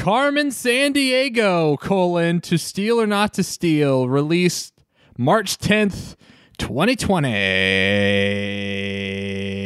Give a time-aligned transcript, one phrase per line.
[0.00, 4.72] Carmen Sandiego, colon, to steal or not to steal, released
[5.18, 6.16] March 10th,
[6.56, 7.28] 2020.
[7.28, 7.34] Hey,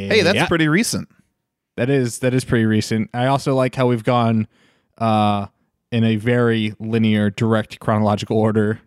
[0.08, 1.08] Hey, that's pretty recent.
[1.76, 3.10] That is that is pretty recent.
[3.14, 4.48] I also like how we've gone
[4.98, 5.46] uh
[5.92, 8.80] in a very linear, direct chronological order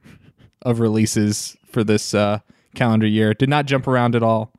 [0.63, 2.39] of releases for this uh
[2.75, 3.33] calendar year.
[3.33, 4.51] Did not jump around at all.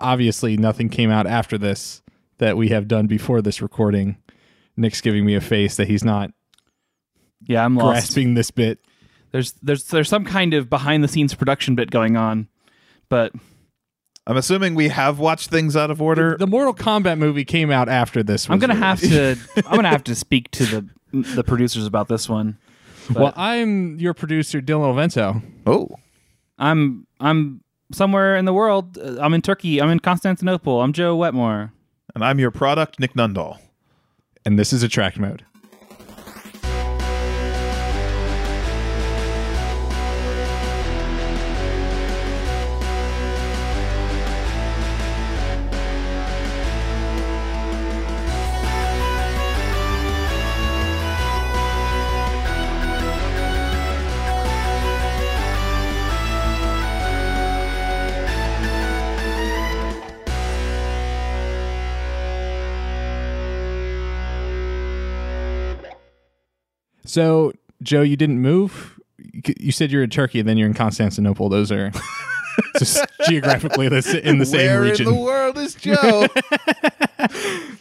[0.00, 2.02] Obviously, nothing came out after this
[2.38, 4.16] that we have done before this recording.
[4.80, 6.30] Nick's giving me a face that he's not
[7.46, 7.86] Yeah, I'm lost.
[7.92, 8.78] grasping this bit.
[9.32, 12.48] There's there's there's some kind of behind the scenes production bit going on,
[13.08, 13.32] but
[14.26, 16.36] I'm assuming we have watched things out of order.
[16.38, 18.48] The Mortal Kombat movie came out after this.
[18.50, 22.28] I'm gonna have to I'm gonna have to speak to the the producers about this
[22.28, 22.58] one.
[23.08, 25.42] But Well, I'm your producer, Dylan Ovento.
[25.66, 25.88] oh,
[26.58, 27.62] I'm I'm
[27.92, 28.98] somewhere in the world.
[28.98, 29.80] Uh, I'm in Turkey.
[29.80, 30.80] I'm in Constantinople.
[30.80, 31.72] I'm Joe Wetmore.
[32.14, 33.58] and I'm your product, Nick Nundahl.
[34.44, 35.44] And this is attract mode.
[67.10, 68.98] So, Joe, you didn't move.
[69.18, 71.48] You- You said you're in Turkey, and then you're in Constantinople.
[71.48, 71.90] Those are
[72.78, 74.02] just geographically in the
[74.46, 75.08] same Where region.
[75.08, 76.26] in the world is Joe?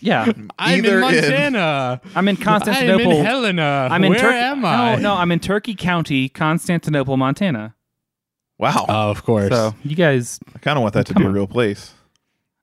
[0.02, 2.02] Yeah, I'm Either in in- Montana.
[2.16, 3.11] I'm in I'm Constantinople.
[3.19, 3.88] in Helena.
[3.91, 4.38] I'm in Where Turkey.
[4.38, 4.95] am I?
[4.95, 7.75] No, no, I'm in Turkey County, Constantinople, Montana.
[8.57, 9.50] wow, Oh, of course.
[9.50, 11.94] So you guys, I kind of want that to come be a real place.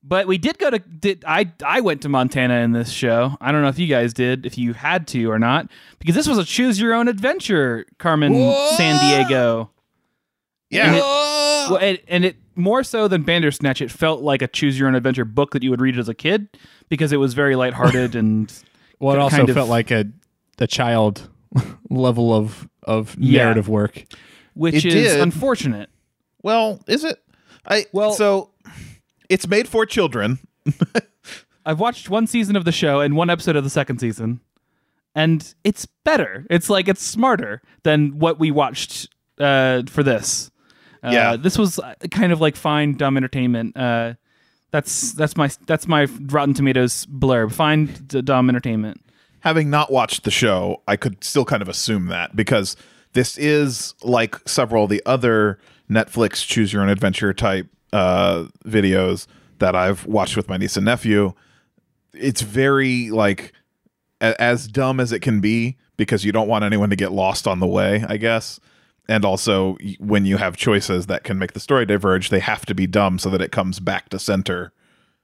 [0.09, 0.79] But we did go to.
[0.79, 1.51] Did I?
[1.65, 3.37] I went to Montana in this show.
[3.41, 5.69] I don't know if you guys did, if you had to or not,
[5.99, 9.71] because this was a choose your own adventure, Carmen Sandiego.
[10.71, 14.49] Yeah, And it, well, and, and it more so than Bandersnatch, it felt like a
[14.49, 16.49] choose your own adventure book that you would read as a kid
[16.89, 18.53] because it was very lighthearted and
[18.99, 20.07] well, it also kind of- felt like a
[20.59, 21.29] a child
[21.91, 23.43] level of of Yeah.
[23.45, 24.05] narrative work.
[24.55, 25.21] which It is did.
[25.21, 25.91] unfortunate.
[26.43, 27.23] well, is it?
[27.67, 28.51] I Well- so
[29.29, 30.39] it's made for children.
[31.65, 34.41] I've watched one season of the show and one episode of the second season,
[35.15, 36.47] and it's better.
[36.49, 40.51] It's like it's smarter than what we watched uh, for this.
[41.03, 41.37] Uh, Yeah.
[41.37, 43.77] this was uh, kind of like fine dumb entertainment.
[43.77, 44.15] Uh,
[44.71, 47.53] that's that's my that's my Rotten Tomatoes blurb.
[47.53, 49.01] Fine d- dumb entertainment.
[49.41, 52.77] Having not watched the show, I could still kind of assume that because
[53.13, 55.59] this is like several of the other
[55.91, 59.27] Netflix choose your own adventure type uh, videos
[59.59, 61.33] that I've watched with my niece and nephew.
[62.13, 63.53] It's very like
[64.21, 67.47] a- as dumb as it can be because you don't want anyone to get lost
[67.47, 68.61] on the way, I guess.
[69.09, 72.75] And also, when you have choices that can make the story diverge, they have to
[72.75, 74.73] be dumb so that it comes back to center,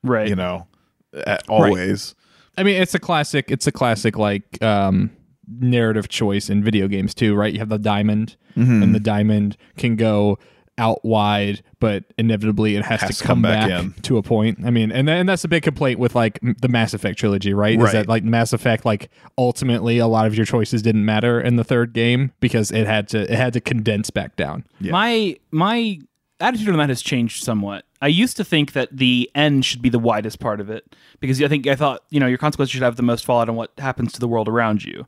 [0.05, 0.29] Right.
[0.29, 0.67] you know,
[1.13, 2.15] a- always.
[2.57, 3.51] I mean, it's a classic.
[3.51, 5.11] It's a classic like um,
[5.59, 7.53] narrative choice in video games too, right?
[7.53, 8.83] You have the diamond, Mm-hmm.
[8.83, 10.39] and the diamond can go
[10.79, 13.93] out wide, but inevitably it has, Has to come, back, in.
[14.03, 14.61] to a point.
[14.65, 17.81] I mean, and and that's a big complaint with like the Mass Effect trilogy, right?
[17.81, 21.57] Is that like Mass Effect, like ultimately a lot of your choices didn't matter in
[21.57, 24.65] the third game because it had to it had to condense back down.
[24.81, 24.93] Yeah.
[24.93, 25.99] My my
[26.41, 27.85] attitude on that has changed somewhat.
[28.01, 31.41] I used to think that the end should be the widest part of it because
[31.41, 33.73] I think I thought you know your consequences should have the most fallout on what
[33.79, 35.07] happens to the world around you.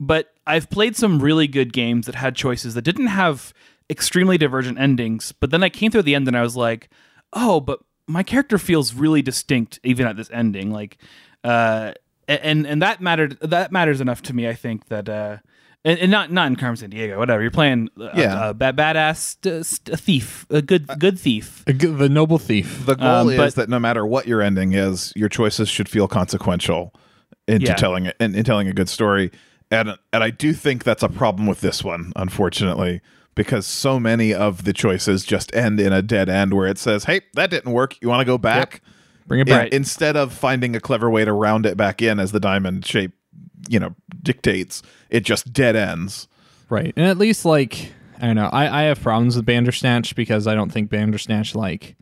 [0.00, 3.52] But I've played some really good games that had choices that didn't have
[3.90, 5.32] extremely divergent endings.
[5.32, 6.88] But then I came through the end and I was like,
[7.32, 10.70] oh, but my character feels really distinct even at this ending.
[10.70, 10.98] Like,
[11.44, 11.92] uh,
[12.26, 13.38] and and that mattered.
[13.40, 14.48] That matters enough to me.
[14.48, 15.08] I think that.
[15.08, 15.38] Uh,
[15.84, 17.40] and, and not not in Carmen Sandiego, whatever.
[17.40, 18.48] You're playing a, Yeah.
[18.50, 21.62] a, ba- badass uh, st- a thief, a good good thief.
[21.66, 22.84] The The noble thief.
[22.84, 25.88] The goal Um, is but- that no matter what your ending is, your choices should
[25.88, 26.92] feel consequential
[27.46, 27.74] into Yeah.
[27.76, 29.30] telling it in, in telling a good story.
[29.70, 33.00] And and I do think that's a problem with this one, unfortunately,
[33.38, 37.04] because so many of the choices just end in a dead end where it says,
[37.04, 37.96] "Hey, that didn't work.
[38.02, 38.82] You want to go back?"
[39.26, 39.72] Bring it In- back.
[39.72, 43.12] instead of finding a clever way to round it back in as the diamond shape,
[43.68, 46.28] you know, dictates, it just dead ends.
[46.70, 46.92] Right.
[46.96, 50.54] And at least like I don't know, I, I have problems with Bandersnatch because I
[50.54, 51.96] don't think Bandersnatch like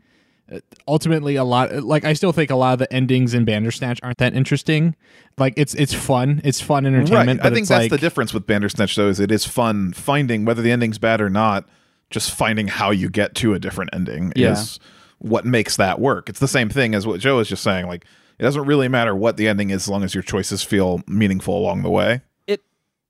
[0.87, 4.17] ultimately a lot like I still think a lot of the endings in Bandersnatch aren't
[4.19, 4.95] that interesting.
[5.37, 6.41] Like it's it's fun.
[6.43, 7.39] It's fun entertainment.
[7.39, 7.43] Right.
[7.43, 9.93] But I think it's that's like, the difference with Bandersnatch, though, is it is fun
[9.93, 11.67] finding whether the ending's bad or not.
[12.09, 14.53] Just finding how you get to a different ending Yeah.
[14.53, 14.79] is
[15.19, 16.29] what makes that work.
[16.29, 17.87] It's the same thing as what Joe was just saying.
[17.87, 18.05] Like
[18.39, 21.57] it doesn't really matter what the ending is as long as your choices feel meaningful
[21.57, 22.21] along the way.
[22.45, 22.63] it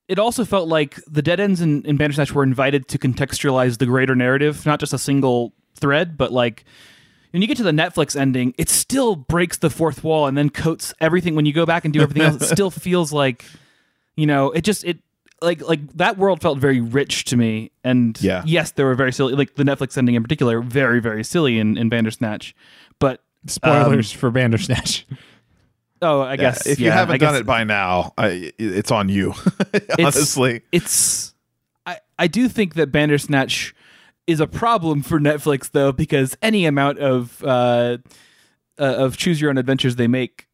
[0.08, 3.86] it also felt like the dead ends in, in Bandersnatch were invited to contextualize the
[3.86, 6.64] greater narrative, not just a single thread, but like
[7.32, 10.50] when you get to the Netflix ending, it still breaks the fourth wall and then
[10.50, 11.36] coats everything.
[11.36, 13.46] When you go back and do everything else, it still feels like,
[14.16, 15.00] you know, it just it
[15.42, 17.72] like like that world felt very rich to me.
[17.84, 18.44] And Yeah.
[18.46, 21.78] yes, there were very silly, like the Netflix ending in particular, very very silly in,
[21.78, 22.56] in Bandersnatch.
[23.00, 25.06] But Spoilers um, for Bandersnatch.
[26.02, 28.92] oh, I guess if you yeah, haven't I guess done it by now, I, it's
[28.92, 29.34] on you.
[30.00, 31.34] Honestly, it's
[31.86, 33.76] I I do think that Bandersnatch
[34.28, 37.98] is a problem for Netflix though because any amount of uh,
[38.78, 40.48] uh of choose your own adventures they make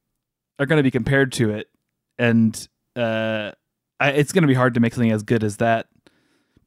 [0.60, 1.70] are going to be compared to it
[2.18, 3.52] and uh
[4.00, 5.88] I, it's going to be hard to make something as good as that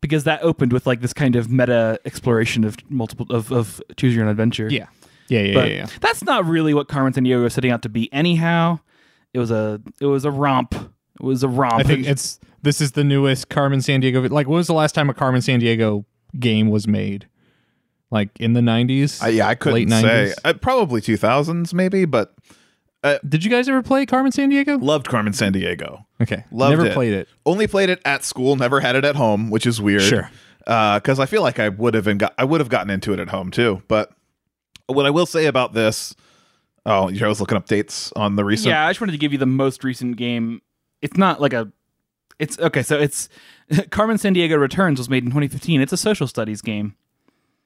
[0.00, 4.14] because that opened with like this kind of meta exploration of multiple of, of choose
[4.14, 4.86] your own adventure yeah.
[5.28, 5.86] Yeah, yeah, but yeah, yeah.
[6.00, 8.78] that's not really what Carmen Sandiego was setting out to be anyhow
[9.34, 12.80] it was a it was a romp it was a romp I think it's this
[12.80, 14.28] is the newest Carmen Sandiego.
[14.28, 16.04] Like, when was the last time a Carmen Sandiego
[16.40, 17.28] game was made?
[18.10, 19.20] Like in the nineties?
[19.20, 20.32] I, yeah, I couldn't Late say.
[20.32, 20.34] 90s?
[20.44, 22.34] Uh, probably 2000s, maybe, but
[23.28, 24.80] Did you guys ever play Carmen Sandiego?
[24.82, 26.04] loved Carmen Sandiego.
[26.22, 26.94] Okay, Loved never it.
[26.94, 27.28] played it.
[27.44, 30.02] Only played it at school, never had it at home, which is weird.
[30.02, 30.30] Sure.
[30.60, 33.20] Because I feel like I would have been got, I would have gotten into it
[33.20, 33.82] at home too.
[33.88, 34.10] But
[34.86, 36.14] what I will say about this,
[36.86, 38.68] oh, I was looking up dates on the recent.
[38.68, 40.62] yeah, I just wanted to give you the most recent game.
[41.02, 41.70] It's not like a.
[42.38, 42.82] It's okay.
[42.82, 43.28] So it's
[43.90, 45.80] Carmen Sandiego Returns was made in 2015.
[45.80, 46.94] It's a social studies game.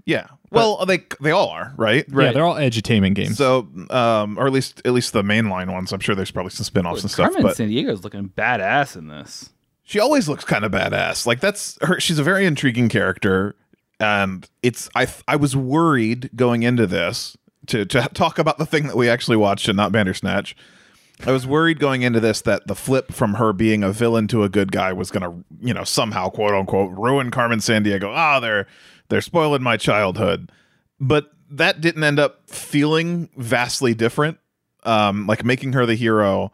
[0.06, 0.28] Yeah.
[0.50, 2.04] Well, they they all are right.
[2.08, 2.26] Right.
[2.26, 3.36] Yeah, they're all edutainment games.
[3.36, 5.92] So, um, or at least at least the mainline ones.
[5.92, 7.26] I'm sure there's probably some spin-offs and stuff.
[7.26, 9.50] Carmen But San Diego's looking badass in this.
[9.84, 11.26] she always looks kind of badass.
[11.26, 12.00] Like that's her.
[12.00, 13.54] She's a very intriguing character,
[14.00, 17.36] and it's I I was worried going into this
[17.66, 20.56] to to talk about the thing that we actually watched and not Bandersnatch.
[21.26, 24.42] I was worried going into this that the flip from her being a villain to
[24.42, 28.04] a good guy was going to, you know, somehow quote unquote ruin Carmen Sandiego.
[28.04, 28.66] Ah, they're
[29.08, 30.50] they're spoiling my childhood.
[30.98, 34.38] But that didn't end up feeling vastly different.
[34.84, 36.52] Um, like making her the hero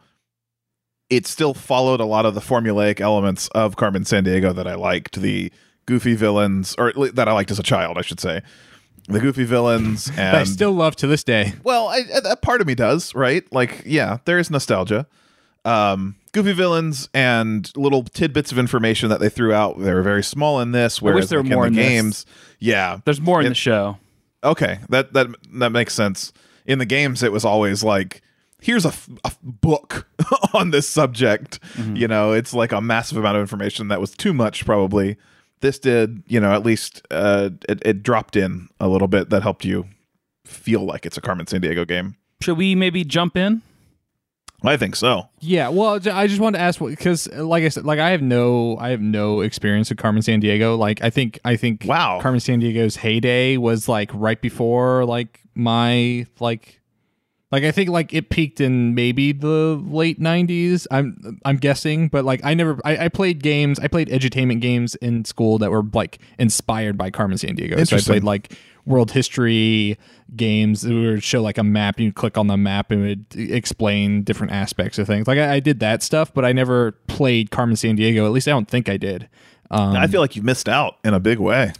[1.09, 5.21] it still followed a lot of the formulaic elements of Carmen Sandiego that I liked.
[5.21, 5.51] The
[5.85, 8.41] goofy villains, or that I liked as a child, I should say.
[9.07, 11.53] The goofy villains, That I still love to this day.
[11.63, 13.43] well, I, I- that part of me does, right?
[13.53, 15.07] Like, yeah, there is nostalgia.
[15.65, 19.79] Um, goofy villains and little tidbits of information that they threw out.
[19.79, 22.01] They were very small in this, whereas there were more in the in this.
[22.23, 22.25] games,
[22.59, 23.97] yeah, There's more in It- the show.
[24.43, 26.31] Okay, that that that makes sense.
[26.65, 28.21] In the games, it was always like,
[28.61, 30.07] here's a, f- a book
[30.53, 31.59] on this subject.
[31.93, 35.17] You know, it's like a massive amount of information that was too much, probably.
[35.61, 39.41] This did, you know, at least uh, it, it dropped in a little bit that
[39.43, 39.85] helped you
[40.45, 42.15] feel like it's a Carmen Sandiego game.
[42.41, 43.61] Should we maybe jump in?
[44.63, 45.29] I think so.
[45.39, 48.75] Yeah, well, I just wanted to ask because, like I said, like I have no,
[48.79, 50.77] I have no experience with Carmen Sandiego.
[50.77, 52.19] Like I think, I think, Wow.
[52.21, 56.81] Carmen Sandiego's heyday was like right before like my like,
[57.51, 60.87] like I think like it peaked in maybe the late '90s.
[60.91, 64.95] I'm I'm guessing, but like I never, I, I played games, I played edutainment games
[64.95, 67.87] in school that were like inspired by Carmen Sandiego.
[67.87, 68.53] So I played like
[68.85, 69.97] world history
[70.37, 73.51] games it would show like a map you click on the map and it would
[73.51, 77.51] explain different aspects of things like I, I did that stuff but i never played
[77.51, 79.27] carmen sandiego at least i don't think i did
[79.69, 81.73] um, I feel like you missed out in a big way.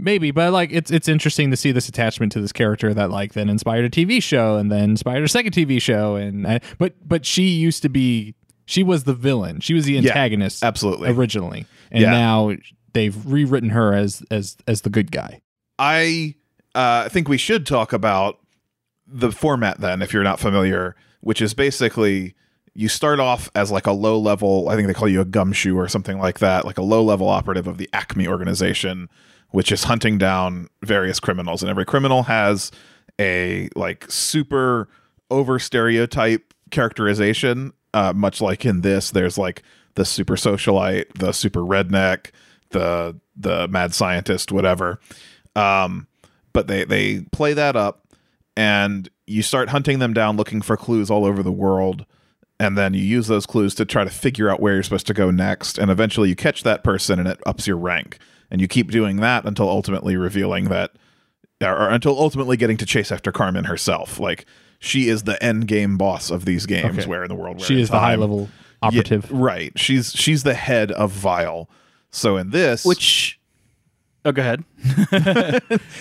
[0.00, 3.32] Maybe but like it's it's interesting to see this attachment to this character that like
[3.34, 6.94] then inspired a tv show and then inspired a second tv show and I, but
[7.06, 8.34] but she used to be
[8.66, 11.10] she was the villain she was the antagonist absolutely.
[11.10, 12.10] originally and Yeah.
[12.10, 12.52] now
[12.92, 15.40] they've rewritten her as as as the good guy
[15.78, 16.34] I
[16.74, 18.38] uh, think we should talk about
[19.06, 22.34] the format then, if you're not familiar, which is basically
[22.74, 25.76] you start off as like a low level, I think they call you a gumshoe
[25.76, 29.08] or something like that, like a low level operative of the Acme organization,
[29.50, 31.62] which is hunting down various criminals.
[31.62, 32.70] And every criminal has
[33.20, 34.88] a like super
[35.30, 39.62] over stereotype characterization, uh, much like in this, there's like
[39.94, 42.30] the super socialite, the super redneck,
[42.70, 45.00] the the mad scientist, whatever.
[45.56, 46.06] Um,
[46.52, 48.06] but they they play that up,
[48.56, 52.06] and you start hunting them down, looking for clues all over the world,
[52.60, 55.14] and then you use those clues to try to figure out where you're supposed to
[55.14, 58.18] go next, and eventually you catch that person, and it ups your rank,
[58.50, 60.92] and you keep doing that until ultimately revealing that,
[61.62, 64.44] or, or until ultimately getting to chase after Carmen herself, like.
[64.80, 66.98] She is the end game boss of these games.
[67.00, 67.06] Okay.
[67.08, 68.48] Where in the world, where she in is the high time- level
[68.80, 69.72] Yeah, operative right?
[69.76, 71.68] She's she's the head of Vile.
[72.12, 73.37] So in this, Which
[74.24, 74.64] Oh, go ahead.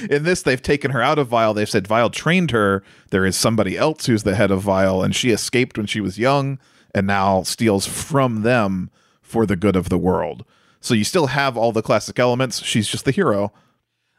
[0.09, 1.53] In this, they've taken her out of Vile.
[1.53, 2.83] They've said Vile trained her.
[3.11, 6.17] There is somebody else who's the head of Vile, and she escaped when she was
[6.19, 6.59] young
[6.95, 8.89] and now steals from them
[9.21, 10.45] for the good of the world.
[10.79, 12.63] So you still have all the classic elements.
[12.63, 13.51] She's just the hero.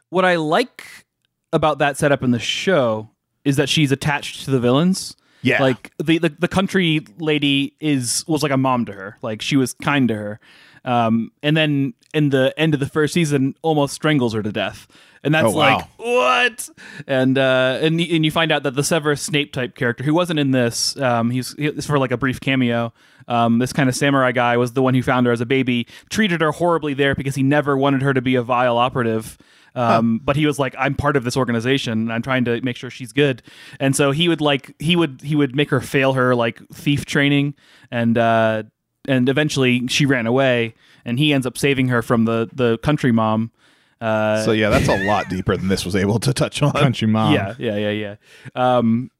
[0.09, 1.05] what I like
[1.51, 3.09] about that setup in the show
[3.43, 5.15] is that she's attached to the villains.
[5.41, 5.61] Yeah.
[5.61, 9.17] Like the, the the country lady is was like a mom to her.
[9.21, 10.39] Like she was kind to her.
[10.85, 14.87] Um and then in the end of the first season almost strangles her to death.
[15.23, 15.75] And that's Oh, wow.
[15.77, 16.69] like what?
[17.07, 20.39] And uh and and you find out that the Severus Snape type character who wasn't
[20.39, 22.93] in this um he's he's for like a brief cameo.
[23.27, 25.87] Um this kind of samurai guy was the one who found her as a baby,
[26.09, 29.37] treated her horribly there because he never wanted her to be a vile operative.
[29.75, 32.75] Um, but he was like, I'm part of this organization and I'm trying to make
[32.75, 33.43] sure she's good.
[33.79, 37.05] And so he would like he would he would make her fail her like thief
[37.05, 37.53] training
[37.91, 38.63] and uh
[39.09, 40.73] and eventually she ran away
[41.05, 43.51] and he ends up saving her from the the country mom.
[43.99, 46.71] Uh So yeah, that's a lot deeper than this was able to touch on.
[46.71, 47.33] Country mom.
[47.33, 48.15] yeah, yeah, yeah, yeah.
[48.55, 49.11] Um,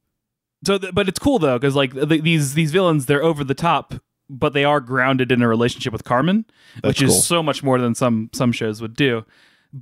[0.64, 3.54] so, th- but it's cool though because like th- these these villains, they're over the
[3.54, 3.94] top,
[4.28, 6.44] but they are grounded in a relationship with Carmen,
[6.82, 9.24] which That's is so much more than some some shows would do.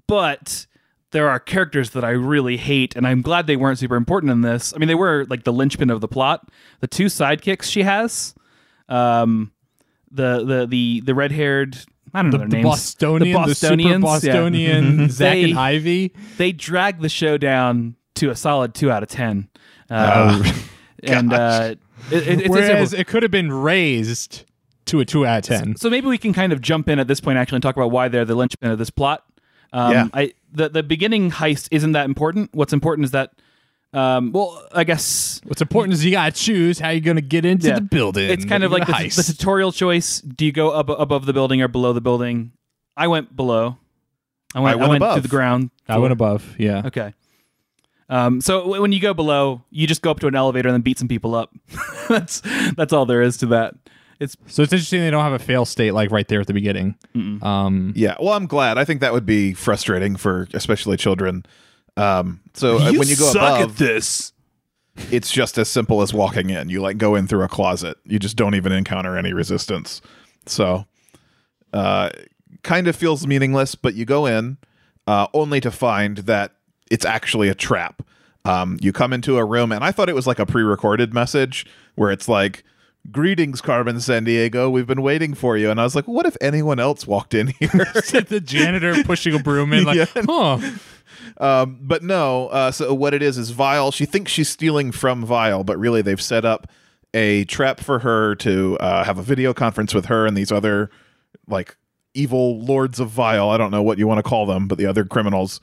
[0.06, 0.66] But
[1.10, 4.42] there are characters that I really hate, and I'm glad they weren't super important in
[4.42, 4.72] this.
[4.74, 6.48] I mean, they were like the linchpin of the plot.
[6.80, 8.34] The two sidekicks she has,
[8.88, 9.50] um,
[10.10, 11.76] the the the the red haired.
[12.14, 12.64] I don't know The, their the names.
[12.68, 14.32] Bostonian, the, Bostonians, yeah.
[14.32, 16.12] Bostonian Zach They- and Ivy.
[16.38, 19.48] they drag the show down to a solid two out of ten.
[19.90, 20.42] Uh,
[21.02, 21.74] and uh,
[22.10, 24.44] it, it, it's Whereas it could have been raised
[24.86, 25.76] to a two out of ten.
[25.76, 27.90] so maybe we can kind of jump in at this point actually and talk about
[27.90, 29.24] why they're the linchpin of this plot.
[29.74, 30.08] Um, Yeah.
[30.14, 32.54] I the the beginning heist isn't that important.
[32.54, 33.32] What's important is that,
[33.92, 37.68] um, well, I guess What's important is you gotta choose how you're gonna get into
[37.68, 37.76] Yeah.
[37.76, 38.30] the building.
[38.30, 39.16] it's kind of like the, heist.
[39.16, 40.20] the tutorial choice.
[40.20, 42.52] Do you go up above the building or below the building?
[42.96, 43.76] I went below.
[44.54, 44.80] I went.
[44.80, 45.16] I went above.
[45.16, 45.70] to the ground.
[45.88, 46.54] I went above.
[46.58, 46.82] Yeah.
[46.86, 47.14] Okay.
[48.10, 50.74] Um, so w- when you go below, you just go up to an elevator and
[50.74, 51.54] then beat some people up.
[52.08, 52.40] that's
[52.76, 53.74] that's all there is to that.
[54.20, 56.54] It's So it's interesting they don't have a fail state like right there at the
[56.54, 56.96] beginning.
[57.42, 58.76] Um, Yeah, well, I'm glad.
[58.78, 61.44] I think that would be frustrating for especially children.
[61.98, 64.32] Um, so uh, when you go above, this.
[65.10, 66.68] it's just as simple as walking in.
[66.68, 67.98] You like go in through a closet.
[68.04, 70.00] You just don't even encounter any resistance.
[70.46, 70.86] So,
[71.72, 72.10] uh,
[72.62, 74.58] kind of feels meaningless, but you go in
[75.08, 76.52] uh, only to find that
[76.88, 78.02] it's actually a trap.
[78.44, 81.66] Um, you come into a room, and I thought it was like a pre-recorded message
[81.96, 82.64] where it's like.
[83.10, 84.70] Greetings, Carmen Sandiego.
[84.70, 85.70] We've been waiting for you.
[85.70, 87.68] And I was like, what if anyone else walked in here?
[87.72, 90.06] the janitor pushing a broom in, like, Yeah.
[90.26, 90.58] huh?
[91.38, 93.90] Um, but no, uh, so what it is is Vile.
[93.92, 96.70] She thinks she's stealing from Vile, but really they've set up
[97.14, 100.90] a trap for her to uh, have a video conference with her and these other
[101.46, 101.76] like
[102.14, 103.48] evil lords of Vile.
[103.50, 105.60] I don't know what you want to call them, but the other criminals.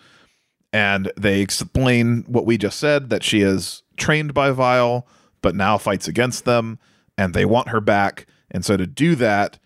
[0.74, 5.08] And they explain what we just said that she is trained by Vile,
[5.42, 6.80] but now fights against them,
[7.18, 8.28] and they want her back.
[8.52, 9.60] And so to do that,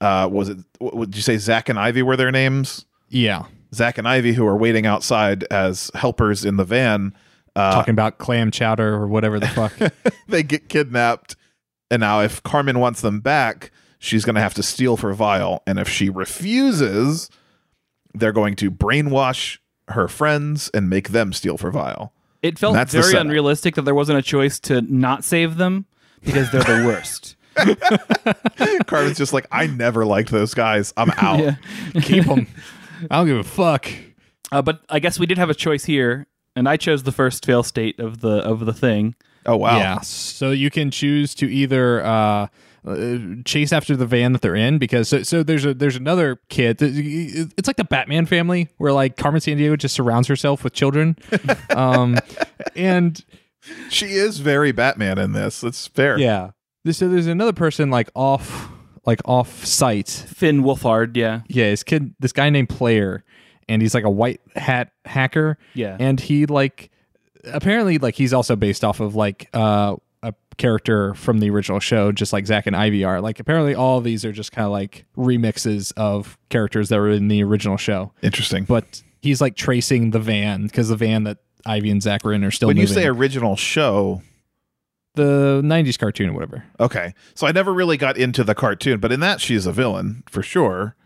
[0.00, 0.58] uh, was it?
[0.80, 1.38] Would you say?
[1.38, 2.86] Zach and Ivy were their names.
[3.08, 3.44] Yeah.
[3.74, 7.14] Zach and Ivy, who are waiting outside as helpers in the van,
[7.58, 9.72] uh, Talking about clam chowder or whatever the fuck.
[10.28, 11.34] they get kidnapped.
[11.90, 15.62] And now, if Carmen wants them back, she's going to have to steal for Vile.
[15.66, 17.28] And if she refuses,
[18.14, 22.12] they're going to brainwash her friends and make them steal for Vile.
[22.42, 25.86] It felt That's very unrealistic that there wasn't a choice to not save them
[26.22, 27.36] because they're the worst.
[28.86, 30.92] Carmen's just like, I never liked those guys.
[30.96, 31.40] I'm out.
[31.40, 31.56] yeah.
[32.00, 32.46] Keep them.
[33.10, 33.88] I don't give a fuck.
[34.50, 37.44] Uh, but I guess we did have a choice here, and I chose the first
[37.44, 39.14] fail state of the of the thing.
[39.46, 39.78] Oh, wow.
[39.78, 40.00] Yeah.
[40.00, 42.46] So you can choose to either uh,
[42.86, 46.40] uh, chase after the van that they're in because so, so there's a there's another
[46.48, 46.78] kid.
[46.80, 51.16] It's like the Batman family where like Carmen Sandiego just surrounds herself with children,
[51.70, 52.18] um,
[52.74, 53.24] and
[53.90, 55.62] She is very Batman in this.
[55.64, 56.18] It's fair.
[56.18, 56.50] yeah.
[56.90, 58.70] So there's another person like off
[59.06, 60.08] like off site.
[60.08, 63.24] Finn Wolfhard, yeah, Yeah, this kid, this guy named Player,
[63.68, 65.58] and he's like a white hat hacker.
[65.74, 65.96] Yeah.
[65.98, 66.90] and he like
[67.44, 72.10] apparently like he's also based off of like uh a character from the original show
[72.10, 74.72] just like Zach and Ivy are like apparently all of these are just kind of
[74.72, 78.64] like remixes of characters that were in the original show Interesting.
[78.64, 82.68] but he's like tracing the van because the van that Ivy and Zacharin are still
[82.68, 84.22] when you say original show,
[85.14, 87.12] the 90s cartoon or whatever Okay.
[87.34, 90.42] So I never really got into the cartoon, but in that she's a villain for
[90.42, 90.96] sure.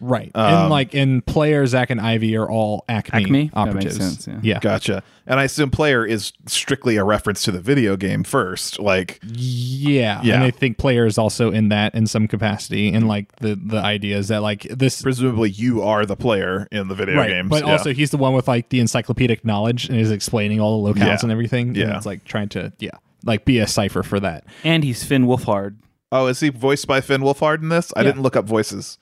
[0.00, 0.30] Right.
[0.34, 3.50] and um, like in player, Zach and Ivy are all Acme, Acme?
[3.54, 3.96] That makes operatives.
[4.24, 4.58] sense, yeah.
[4.60, 5.02] Gotcha.
[5.26, 8.78] And I assume player is strictly a reference to the video game first.
[8.80, 10.20] Like, Yeah.
[10.22, 10.34] Yeah.
[10.36, 12.92] And I think player is also in that in some capacity.
[12.92, 16.88] And like the the idea is that like this presumably you are the player in
[16.88, 17.50] the video right, games.
[17.50, 17.72] but Yeah.
[17.72, 20.98] also he's the one with like the encyclopedic knowledge and is explaining all the locales
[21.06, 21.18] Yeah.
[21.22, 21.74] and everything.
[21.74, 21.84] Yeah.
[21.88, 22.90] And it's like trying to yeah,
[23.24, 24.44] like be a cipher for that.
[24.64, 25.76] And he's Finn Wolfhard.
[26.12, 27.92] oh, is he voiced by Finn Wolfhard in this?
[27.94, 28.06] I Yeah.
[28.06, 28.98] didn't look up voices.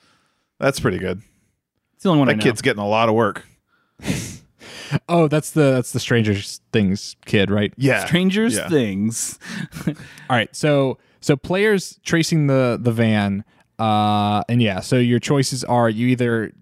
[0.59, 1.23] That's pretty good.
[1.95, 2.43] It's the only one I know.
[2.43, 3.45] kid's getting a lot of work.
[5.09, 6.35] Oh, that's the that's the Stranger
[6.73, 7.75] Things kid, right?
[7.77, 8.07] Yeah.
[8.07, 8.69] Strangers Yeah.
[8.69, 9.39] Things.
[9.87, 9.95] All
[10.31, 13.45] right, so so players tracing the the van,
[13.79, 16.53] uh, and yeah, so your choices are you either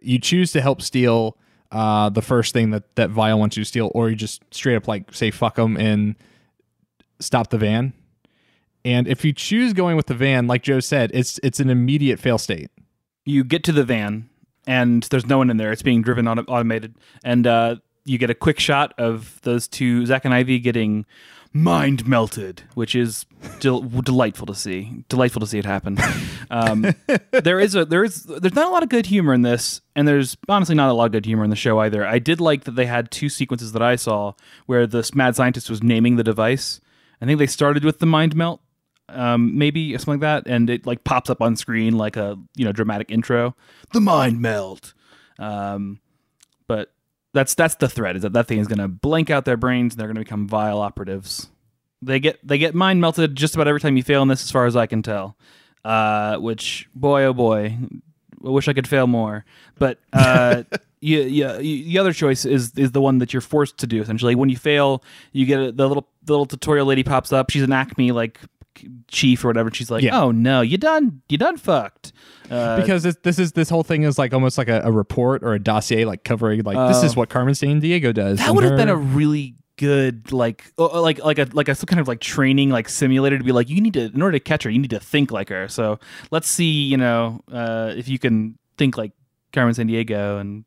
[0.00, 1.38] you choose to help steal
[1.72, 4.76] uh the first thing that that Vile wants you to steal, or you just straight
[4.76, 6.16] up like say fuck them and
[7.18, 7.94] stop the van.
[8.84, 12.18] And if you choose going with the van, like Joe said, it's it's an immediate
[12.18, 12.70] fail state.
[13.24, 14.28] You get to the van
[14.66, 15.72] and there's no one in there.
[15.72, 20.06] It's being driven auto- automated, and uh, you get a quick shot of those two
[20.06, 21.06] Zach and Ivy getting
[21.52, 23.26] mind melted, which is
[23.58, 25.04] del- delightful to see.
[25.08, 25.98] Delightful to see it happen.
[26.50, 26.94] Um,
[27.30, 30.06] there is a there is there's not a lot of good humor in this, and
[30.06, 32.06] there's honestly not a lot of good humor in the show either.
[32.06, 34.34] I did like that they had two sequences that I saw
[34.66, 36.80] where this mad scientist was naming the device.
[37.22, 38.62] I think they started with the mind melt
[39.12, 42.64] um, maybe something like that, and it like pops up on screen like a you
[42.64, 43.54] know dramatic intro.
[43.92, 44.94] The mind melt.
[45.38, 46.00] Um,
[46.66, 46.92] but
[47.32, 49.94] that's that's the threat is that that thing is going to blank out their brains
[49.94, 51.48] and they're going to become vile operatives.
[52.02, 54.50] They get they get mind melted just about every time you fail in this, as
[54.50, 55.36] far as I can tell.
[55.84, 57.76] Uh, which boy oh boy,
[58.44, 59.44] I wish I could fail more.
[59.78, 60.64] But uh,
[61.00, 61.58] yeah, yeah.
[61.58, 64.00] The other choice is is the one that you're forced to do.
[64.00, 65.02] Essentially, when you fail,
[65.32, 67.50] you get a, the little the little tutorial lady pops up.
[67.50, 68.40] She's an Acme like
[69.08, 69.68] chief or whatever.
[69.68, 70.20] And she's like, Yeah.
[70.20, 72.12] "Oh no, you done you done fucked."
[72.50, 75.42] Uh, because this, this is this whole thing is like almost like a, a report
[75.44, 78.38] or a dossier, like covering like this is what Carmen Sandiego does.
[78.38, 81.86] that would have been a really good like uh, like like a like a some
[81.86, 84.40] kind of like training like simulator to be like you need to in order to
[84.44, 85.98] catch her you need to think like her so
[86.30, 89.12] let's see you know uh if you can think like
[89.54, 90.66] Carmen Sandiego and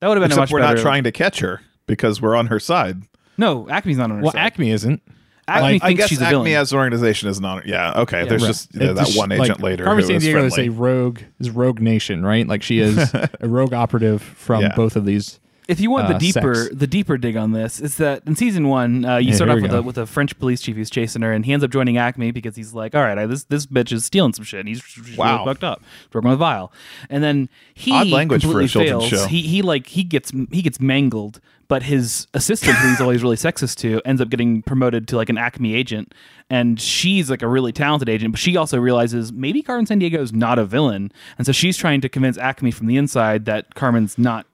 [0.00, 2.34] that would have been a much we're better not trying to catch her because we're
[2.34, 3.02] on her side.
[3.36, 4.46] no Acme's not on her well, side.
[4.46, 5.02] Acme isn't.
[5.48, 7.66] Acme like- I guess she's a Acme villain as an organization is not.
[7.66, 8.26] Yeah, okay.
[8.28, 8.48] There's Right.
[8.48, 9.84] just It's that just, one like, agent later.
[9.84, 10.62] Carmen who San Diego friendly.
[10.62, 12.46] is a rogue, is Rogue Nation, right?
[12.46, 14.74] Like she is a rogue operative from Yeah.
[14.74, 15.38] both of these.
[15.68, 16.74] If you want the uh, deeper sex.
[16.76, 19.60] the deeper dig on this is that in season one uh, you Yeah, start off
[19.62, 21.96] with a, with a French police chief who's chasing her and he ends up joining
[21.98, 24.68] Acme because he's like all right I, this this bitch is stealing some shit and
[24.68, 24.82] he's
[25.16, 25.38] Wow.
[25.38, 26.72] really fucked up He's working with Vile
[27.10, 29.26] and then he Odd language for a children's fails show.
[29.26, 33.34] he he like he gets he gets mangled but his assistant who he's always really
[33.34, 36.14] sexist to ends up getting promoted to like an Acme agent
[36.48, 40.32] and she's like a really talented agent but she also realizes maybe Carmen Sandiego is
[40.32, 44.16] not a villain and so she's trying to convince Acme from the inside that Carmen's
[44.16, 44.46] not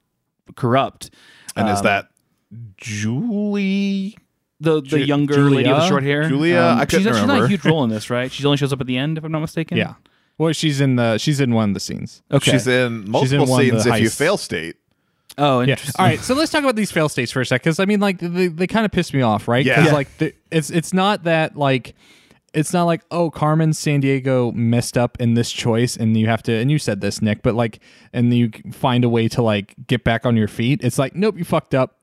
[0.55, 1.09] corrupt
[1.55, 2.07] and is Um, that
[2.77, 4.17] Julie?
[4.59, 5.55] the the Ju- younger Julia?
[5.57, 6.27] lady with the short hair.
[6.29, 6.59] Julia?
[6.59, 8.31] Um, I couldn't she's, she's not a huge role in this, right?
[8.31, 9.77] She only shows up at the end, if I'm not mistaken.
[9.77, 9.95] Yeah.
[10.37, 12.21] Well, she's in the she's in one of the scenes.
[12.31, 12.51] Okay.
[12.51, 14.75] She's in multiple in one scenes if you fail state.
[15.37, 15.71] oh, Yeah.
[15.73, 15.95] interesting.
[15.99, 16.19] All right.
[16.19, 18.47] So let's talk about these fail states for a sec, because I mean, like they,
[18.47, 19.65] they kind of piss me off, right?
[19.65, 19.75] Yeah.
[19.75, 19.93] Because Yeah.
[19.93, 21.93] like the, it's it's not that like
[22.53, 26.53] it's not like oh Carmen Sandiego messed up in this choice and you have to
[26.53, 27.79] and you said this Nick, but like
[28.13, 30.81] and you find a way to like get back on your feet.
[30.83, 31.97] It's like nope, you fucked up.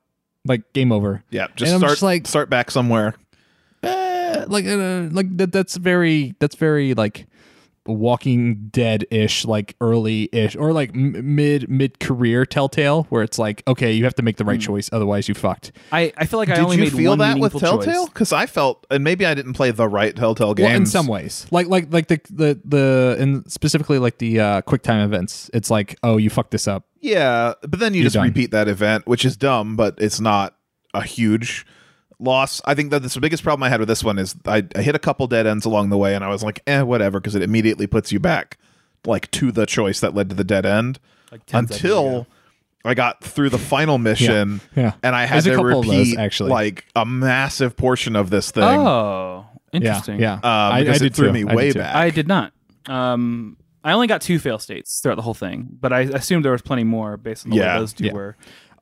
[0.47, 1.23] Like game over.
[1.31, 3.15] Yeah, just start just like- start back somewhere.
[3.83, 7.27] Eh, like uh, like that that's very that's very like
[7.87, 13.39] walking dead ish like early ish or like m- mid mid career telltale where it's
[13.39, 16.39] like okay you have to make the right choice otherwise you fucked I, I feel
[16.39, 18.07] like I Did only you made feel one that with Telltale?
[18.07, 20.67] Because I felt, and maybe I didn't play the right Telltale games.
[20.69, 24.61] well in some ways like like like the the the and specifically like the uh
[24.63, 28.15] quick time events it's like oh you fucked this up Yeah, but then you just
[28.15, 28.27] done.
[28.27, 30.55] repeat that event, which is dumb, but it's not
[30.93, 31.65] a huge
[32.21, 32.61] loss.
[32.65, 34.95] I think that the biggest problem I had with this one is I, I hit
[34.95, 37.43] a couple dead ends along the way, and I was like, eh, whatever, because it
[37.43, 38.59] immediately puts you back
[39.07, 40.99] like to the choice that led to the dead end.
[41.33, 42.27] Like 10 seconds until.
[42.83, 44.93] I got through the final mission, yeah.
[45.03, 46.49] and I had There's a to couple of those, repeat actually.
[46.51, 48.63] like a massive portion of this thing.
[48.65, 50.19] Oh, interesting.
[50.19, 51.33] yeah Um, I, because I it did threw too.
[51.35, 51.95] me I did way back.
[51.95, 52.55] I did not.
[52.87, 56.53] Um, I only got two fail states throughout the whole thing, but I assumed there
[56.53, 58.13] was plenty more based on the Yeah, way those two yeah.
[58.15, 58.37] were.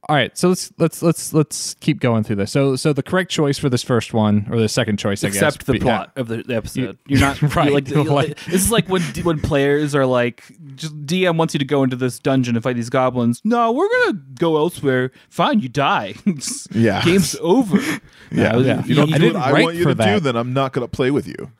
[0.08, 3.30] All right so let's let's let's let's keep going through this so so the correct
[3.30, 6.12] choice for this first one or the second choice I guess Except the but- plot
[6.16, 6.96] of the, the episode.
[7.06, 7.66] You're not Right.
[7.66, 10.44] you're like, you're Like- like- this is like when when players are like,
[10.76, 13.42] just DM wants you to go into this dungeon and fight these goblins.
[13.44, 15.10] No, we're gonna go elsewhere.
[15.28, 16.14] Fine, you die.
[16.72, 17.04] Yeah.
[17.04, 17.76] game's over.
[18.32, 18.78] yeah, Uh, yeah.
[18.80, 20.52] If you don't I do didn't what I want you for to do, then I'm
[20.52, 21.50] not going to play with you.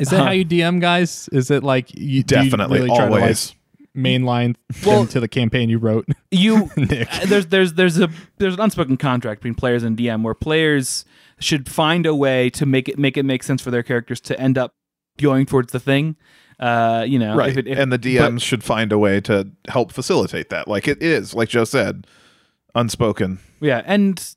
[0.00, 1.28] Is that how you DM guys?
[1.32, 3.54] Is it like you do you Definitely, really try to, like- always.
[3.96, 6.06] Mainline Well- to the campaign you wrote.
[6.30, 7.08] you Nick.
[7.12, 11.04] uh, there's there's there's a there's an unspoken contract between players and DM where players
[11.38, 14.38] should find a way to make it make it make sense for their characters to
[14.40, 14.74] end up
[15.18, 16.16] going towards the thing.
[16.60, 17.50] Uh, you know, right.
[17.50, 20.68] if it- if- and the DMs but- should find a way to help facilitate that.
[20.68, 22.06] Like it is, like Joe said,
[22.74, 23.40] unspoken.
[23.60, 24.34] yeah, and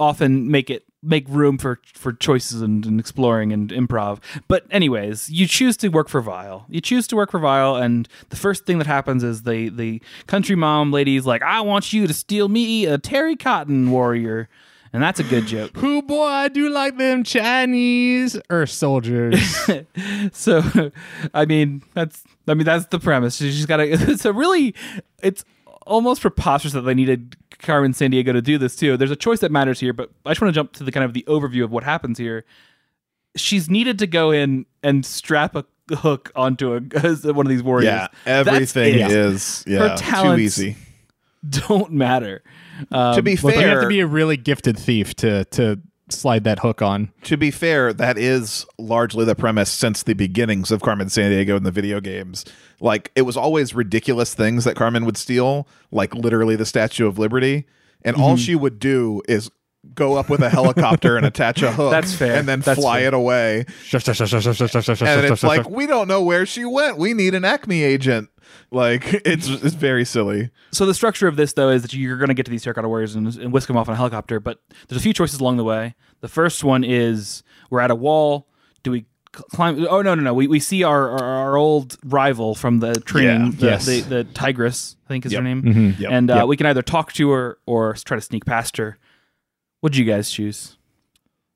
[0.00, 4.18] often make it make room for for choices and, and exploring and improv.
[4.48, 6.66] But anyways, you choose to work for Vile.
[6.68, 10.02] You choose to work for Vile, and the first thing that happens is the the
[10.26, 14.48] country mom lady's like, "I want you to steal me a Terry Cotton warrior,"
[14.92, 15.70] and that's a good joke.
[15.76, 19.38] Who boy, I do like them Chinese Earth soldiers.
[20.32, 20.62] so
[21.34, 24.74] i mean that's i mean that's the premise she's got to it's a really
[25.22, 25.44] it's
[25.88, 29.50] almost preposterous that they needed carmen sandiego to do this too there's a choice that
[29.50, 31.70] matters here but i just want to jump to the kind of the overview of
[31.72, 32.44] what happens here
[33.36, 35.64] she's needed to go in and strap a
[35.96, 36.80] hook onto a
[37.32, 39.10] one of these warriors Yeah, That's everything it.
[39.10, 40.76] is yeah too talents- easy.
[41.48, 42.42] don't matter
[42.92, 46.44] um, to be Well, you have to be a really gifted thief to to slide
[46.44, 47.12] that hook on.
[47.24, 51.62] to be fair, that is largely the premise since the beginnings of Carmen Sandiego in
[51.64, 52.44] the video games.
[52.80, 57.18] Like it was always ridiculous things that Carmen would steal, like literally the Statue of
[57.18, 57.66] Liberty,
[58.02, 58.44] and all Mm-hmm.
[58.44, 59.50] she would do is
[59.94, 62.34] go up with a helicopter and attach a hook That's fair.
[62.36, 63.08] and then That's fly fair.
[63.08, 63.64] it away.
[63.92, 66.98] And it's like we don't know where she went.
[66.98, 68.28] We need an Acme agent.
[68.70, 70.50] Like it's it's very silly.
[70.72, 72.88] so the structure of this though is that you're going to get to these terracotta
[72.88, 75.56] warriors and, and whisk them off on a helicopter but there's a few choices along
[75.56, 78.46] the way the first one is we're at a wall
[78.82, 82.54] do we climb oh no no no we, we see our, our our old rival
[82.54, 83.58] from the training Yeah.
[83.58, 83.86] the, Yes.
[83.86, 85.38] the, the tigress i think is Yep.
[85.40, 85.98] her name Mhm.
[86.00, 86.10] Yep.
[86.10, 86.46] and uh, Yep.
[86.48, 88.98] we can either talk to her or try to sneak past her
[89.80, 90.76] what'd you guys choose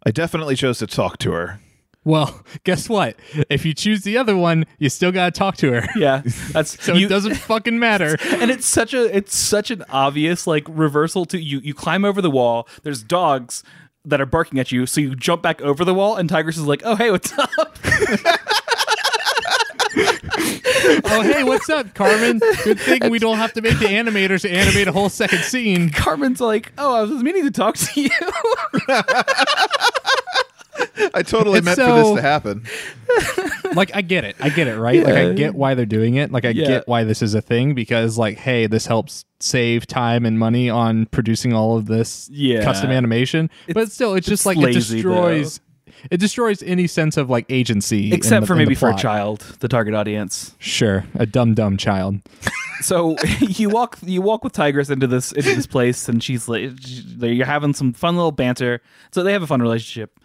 [0.05, 1.61] I definitely chose to talk to her.
[2.05, 3.17] Well, guess what?
[3.49, 5.89] If you choose the other one, you still gotta talk to her.
[5.97, 8.17] yeah that's So you, it doesn't fucking matter.
[8.31, 12.21] and it's such a it's such an obvious like reversal to you you climb over
[12.21, 13.63] the wall there's dogs
[14.05, 16.67] that are barking at you so you jump back over the wall and tigress is
[16.67, 17.51] like oh hey what's up
[21.05, 22.39] oh hey, what's up, Carmen?
[22.65, 25.91] Good thing we don't have to make the animators animate a whole second scene.
[25.91, 28.09] carmen's like oh i was meaning to talk to you
[31.15, 32.65] I totally It's meant for this to happen.
[33.75, 34.37] Like I get it.
[34.39, 35.03] I get it, right?
[35.03, 36.31] Like I get why they're doing it.
[36.31, 36.67] Like I Yeah.
[36.67, 40.69] get why this is a thing because like hey, this helps save time and money
[40.69, 42.65] on producing all of this Yeah.
[42.65, 43.49] custom animation.
[43.73, 45.61] but still it's just like lazy, it destroys
[46.11, 48.91] it destroys any sense of like agency in except the- for in the maybe for
[48.91, 52.17] a child the target audience Sure, a dumb dumb child.
[52.83, 56.71] so you walk you walk with tigress into this into this place and she's like
[56.81, 60.19] she- you're having some fun little banter so they have a fun relationship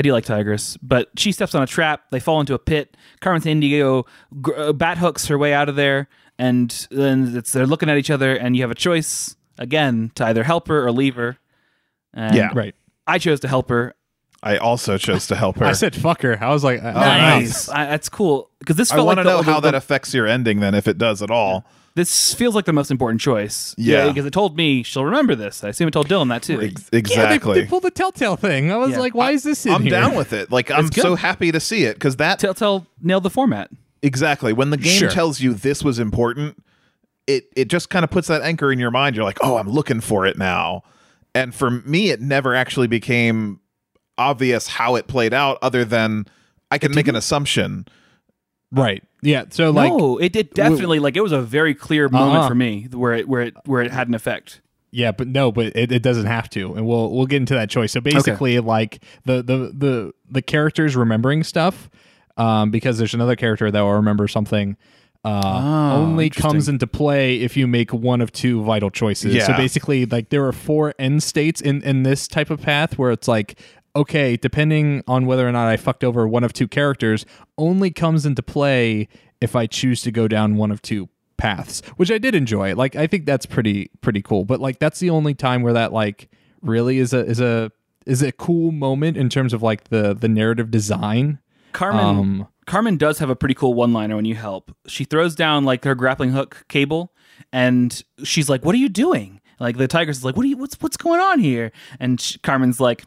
[0.00, 2.04] I do like Tigress, but she steps on a trap.
[2.10, 2.96] They fall into a pit.
[3.20, 4.06] Carmen Sandiego
[4.40, 6.08] gr- uh, bat hooks her way out of there,
[6.38, 10.24] and then it's, they're looking at each other, and you have a choice again to
[10.24, 11.36] either help her or leave her.
[12.14, 12.48] And Yeah.
[12.54, 12.74] Right.
[13.06, 13.94] I chose to help her.
[14.42, 15.66] I also chose to help her.
[15.66, 16.42] I said fuck her.
[16.42, 17.68] I was like, oh, nice.
[17.68, 19.70] I, that's cool because this I felt want like to the- know the- how the-
[19.72, 21.66] that affects your ending then, if it does at all.
[21.96, 23.74] This feels like the most important choice.
[23.76, 24.08] Yeah.
[24.08, 25.64] because it told me she'll remember this.
[25.64, 26.60] I assume it told Dylan that too.
[26.60, 27.60] Ex- Yeah, they, exactly.
[27.62, 28.70] they pulled the telltale thing.
[28.70, 29.00] I was Yeah.
[29.00, 29.90] like, why is this in I'm here?
[29.90, 30.50] down with it.
[30.52, 33.70] Like I'm so happy to see it because that Telltale nailed the format.
[34.02, 35.10] exactly when the game Sure.
[35.10, 36.62] tells you this was important,
[37.26, 39.14] it it just kind of puts that anchor in your mind.
[39.16, 40.82] You're like, oh, I'm looking for it now.
[41.34, 43.60] And for me, it never actually became
[44.18, 46.26] obvious how it played out, other than
[46.70, 47.86] I can make an assumption.
[48.72, 49.02] Right.
[49.22, 49.44] Yeah.
[49.50, 52.48] So like no, it did definitely like it was a very clear moment Uh-uh.
[52.48, 54.60] for me where it where it where it had an effect.
[54.92, 57.70] Yeah, but no, but it, it doesn't have to, and we'll we'll get into that
[57.70, 57.92] choice.
[57.92, 61.88] So basically, like the the the the characters remembering stuff,
[62.36, 64.76] um, because there's another character that will remember something.
[65.22, 69.44] Uh, Oh, only comes into play if you make one of two vital choices.
[69.44, 73.10] So basically, like there are four end states in in this type of path where
[73.10, 73.58] it's like,
[73.94, 77.26] okay, depending on whether or not I fucked over one of two characters,
[77.58, 79.08] only comes into play
[79.40, 82.74] if I choose to go down one of two paths, which I did enjoy.
[82.74, 84.44] Like I think that's pretty pretty cool.
[84.44, 86.28] But like that's the only time where that like
[86.62, 87.72] really is a is a
[88.06, 91.38] is a cool moment in terms of like the the narrative design.
[91.72, 94.74] Carmen Um, Carmen does have a pretty cool one liner when you help.
[94.86, 97.12] She throws down like her grappling hook cable
[97.52, 100.56] and she's like, "What are you doing?" Like the tigress is like, "What are you
[100.56, 103.04] what's what's going on here?" And sh Carmen's like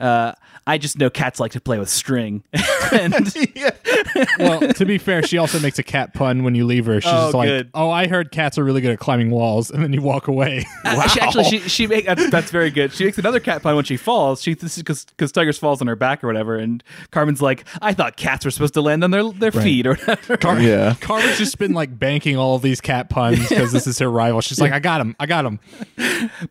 [0.00, 0.32] Uh,
[0.66, 2.42] I just know cats like to play with string.
[2.92, 3.14] and
[4.38, 7.00] well, to be fair, she also makes a cat pun when you leave her.
[7.00, 7.70] She's Oh, just like, good.
[7.74, 10.64] "Oh, I heard cats are really good at climbing walls," and then you walk away.
[10.84, 12.92] Uh, she actually she she make that's, that's very good.
[12.92, 14.42] She makes another cat pun when she falls.
[14.42, 17.64] She this is because because Tigress falls on her back or whatever, and Carmen's like,
[17.80, 20.60] I thought cats were supposed to land on their their feet or whatever.
[20.60, 20.94] Yeah.
[21.00, 24.40] Carmen's just been like banking all of these cat puns because this is her rival.
[24.40, 25.60] She's like, "I got him, I got him."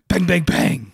[0.07, 0.91] bang bang bang.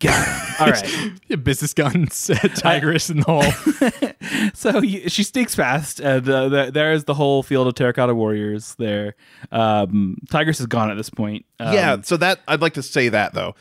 [0.00, 0.60] Got.
[0.60, 1.12] All right.
[1.28, 4.12] Yeah, business guns Tigress in the hall.
[4.54, 8.74] So you, she sneaks past, and uh, the, there's the whole field of terracotta warriors
[8.78, 9.14] there.
[9.52, 11.44] Um, Tigress is gone at this point.
[11.60, 12.00] Um, yeah.
[12.02, 13.54] So that I'd like to say that though,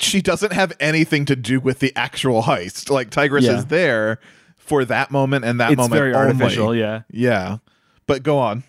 [0.00, 2.88] she doesn't have anything to do with the actual heist.
[2.90, 3.58] Like Tigress Yeah.
[3.58, 4.20] is there
[4.56, 5.92] for that moment and that it's moment.
[5.98, 6.26] very only.
[6.28, 6.74] artificial.
[6.74, 7.02] Yeah.
[7.10, 7.58] Yeah.
[8.06, 8.64] But go on.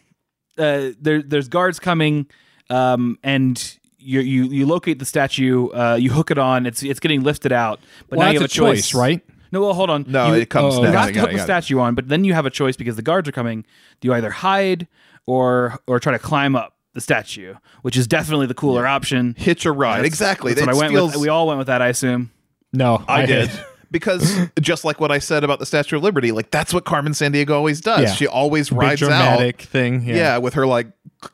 [0.58, 2.27] uh, there, there's guards coming,
[2.69, 5.69] um, and you, you you locate the statue.
[5.69, 6.65] Uh, you hook it on.
[6.65, 7.79] It's it's getting lifted out.
[8.09, 9.21] But Well, now you have a a choice, choice, right?
[9.51, 10.05] No, well, hold on.
[10.07, 12.23] No, you, it comes oh, You have to got hook the statue on, but then
[12.23, 13.65] you have a choice because the guards are coming.
[13.99, 14.88] Do you either hide
[15.25, 19.35] or or try to climb up the statue, which is definitely the cooler option.
[19.38, 19.97] Hitch a ride.
[19.97, 20.53] That's- exactly.
[20.53, 21.21] That's what That I went steals- with.
[21.21, 22.31] We all went with that, I assume.
[22.73, 23.49] No, I did.
[23.91, 27.13] Because just like what I said about the Statue of Liberty, like that's what Carmen
[27.13, 28.02] Sandiego always does.
[28.02, 28.13] Yeah.
[28.13, 29.67] She always rides Big rides dramatic out.
[29.67, 30.04] thing.
[30.04, 30.15] Yeah.
[30.15, 30.38] Yeah.
[30.38, 30.88] with her like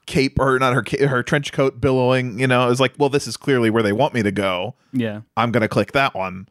[0.06, 2.40] cape or not her her trench coat billowing.
[2.40, 4.76] You know, it's like, well, this is clearly where they want me to go.
[4.94, 5.22] Yeah.
[5.38, 6.48] I'm gonna click that one.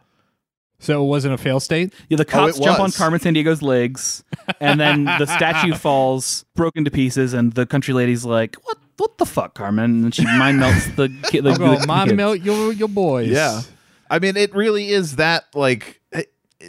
[0.81, 1.95] So it wasn't a fail state.
[2.11, 2.93] Yeah, the oh, cops Oh, it jump on.
[2.93, 4.23] Carmen Sandiego's legs,
[4.61, 8.77] and then the statue falls, broken to pieces, and the country lady's like, "What?
[8.99, 12.41] What the fuck, Carmen?" And she mind melts the ki- the, I'll the mom, melt
[12.43, 13.29] your your boys.
[13.31, 13.63] Yeah.
[14.11, 16.23] I mean, it really is that like eh,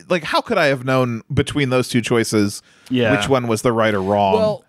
[0.10, 3.12] like how could I have known between those two choices Yeah.
[3.16, 4.34] which one was the right or wrong?
[4.36, 4.66] Well,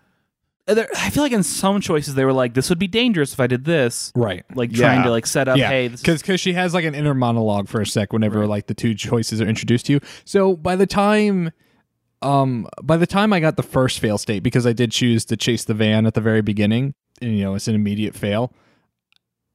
[0.68, 3.32] uh, there, I feel like in some choices they were like, "This would be dangerous
[3.32, 4.44] if I did this." Right.
[4.54, 4.78] Like Yeah.
[4.88, 7.14] trying to like set up, yeah, "Hey, this is because she has like an inner
[7.14, 10.00] monologue for a sec whenever like the two choices are introduced to you.
[10.24, 11.52] So by the time,
[12.22, 15.36] um, by the time I got the first fail state, because I did choose to
[15.36, 18.52] chase the van at the very beginning, and you know it's an immediate fail.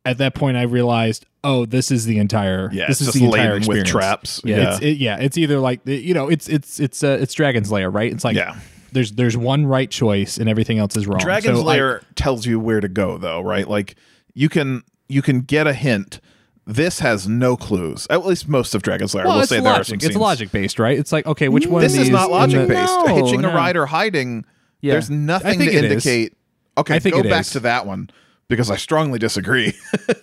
[0.03, 2.69] At that point, I realized, oh, this is the entire.
[2.73, 4.41] yeah, this it's is just the entire laden with traps.
[4.43, 4.69] Yeah, Yeah.
[4.73, 7.89] it's it, yeah, it's either like you know, it's it's it's uh, it's Dragon's Lair,
[7.91, 8.11] right?
[8.11, 8.55] It's like Yeah.
[8.93, 11.19] there's there's one right choice and everything else is wrong.
[11.19, 13.67] Dragon's So, like, Lair tells you where to go though, right?
[13.67, 13.95] Like
[14.33, 16.19] you can you can get a hint.
[16.65, 18.07] This has no clues.
[18.09, 19.25] At least most of Dragon's Lair.
[19.25, 19.85] well, we'll it's say there are logic.
[19.87, 20.15] some It's scenes.
[20.15, 20.97] logic based, right?
[20.97, 21.81] It's like okay, which one?
[21.83, 22.93] This of is not logic the- based.
[23.05, 23.53] No, Hitching a no.
[23.53, 24.45] ride or hiding.
[24.81, 24.93] Yeah.
[24.93, 25.91] There's nothing think to it is.
[25.91, 26.33] indicate.
[26.77, 27.51] Okay, I think go it back is.
[27.51, 28.09] to that one
[28.51, 29.73] because I strongly disagree.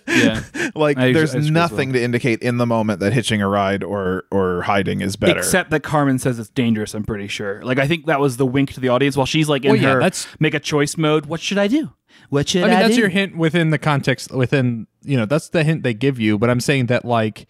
[0.07, 0.41] yeah."
[0.75, 3.47] like I- there's I agree as nothing to indicate in the moment that hitching a
[3.49, 5.39] ride or or hiding is better.
[5.39, 6.93] Except that Carmen says it's dangerous.
[6.93, 7.61] I'm pretty sure.
[7.63, 9.81] Like I think that was the wink to the audience while she's like in Well,
[9.81, 11.25] yeah, her that's- make a choice mode.
[11.25, 11.91] What should I do?
[12.29, 13.01] What should I I, that's do?
[13.01, 14.31] your hint within the context.
[14.31, 16.37] Within you know, that's the hint they give you.
[16.37, 17.47] But I'm saying that like,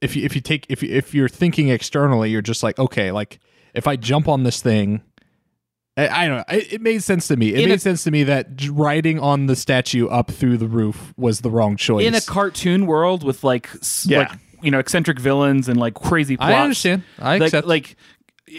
[0.00, 3.10] if you if you take if you, if you're thinking externally, you're just like, okay,
[3.12, 3.38] like
[3.74, 5.02] if I jump on this thing.
[6.08, 6.44] I, I don't know.
[6.56, 7.48] It, it made sense to me.
[7.54, 10.68] It In made a- sense to me that riding on the statue up through the
[10.68, 12.06] roof was the wrong choice.
[12.06, 13.68] in a cartoon world with like
[14.04, 14.18] Yeah.
[14.20, 14.30] like
[14.62, 16.52] you know eccentric villains and like crazy plots.
[16.52, 17.02] I understand.
[17.18, 17.66] I like, accept.
[17.66, 17.96] like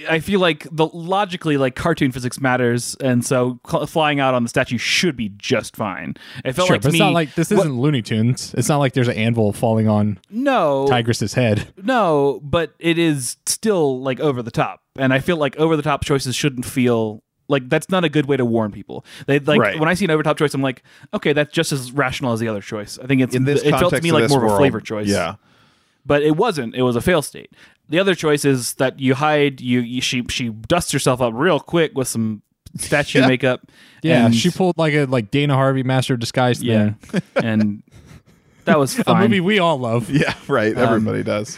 [0.09, 4.41] I feel like the logically like cartoon physics matters, and so cl- flying out on
[4.43, 6.15] the statue should be just fine.
[6.45, 8.55] It felt sure, like but to it's me, not like this isn't Looney Tunes.
[8.57, 11.73] It's not like there's an anvil falling on no Tigress's head.
[11.83, 15.83] no, but it is still like over the top, and I feel like over the
[15.83, 17.21] top choices shouldn't feel.
[17.51, 19.05] Like that's not a good way to warn people.
[19.27, 19.79] They like Right.
[19.79, 20.81] when I see an over top choice, I'm like,
[21.13, 22.97] okay, that's just as rational as the other choice.
[23.03, 24.79] I think it's in this it felt to me like this more of a flavor
[24.81, 25.07] choice.
[25.07, 25.35] Yeah.
[26.05, 26.73] but it wasn't.
[26.73, 27.51] It was a fail state.
[27.89, 29.61] The other choice is that you hide.
[29.61, 32.41] You, you she she dusts herself up real quick with some
[32.77, 33.27] statue Yeah.
[33.27, 33.61] makeup.
[34.03, 36.93] Yeah, and- she pulled like a like Dana Carvey master of disguise yeah,
[37.35, 37.83] and
[38.65, 40.09] that was A movie we all love.
[40.09, 40.75] Yeah, right.
[40.75, 41.55] Um, Everybody does.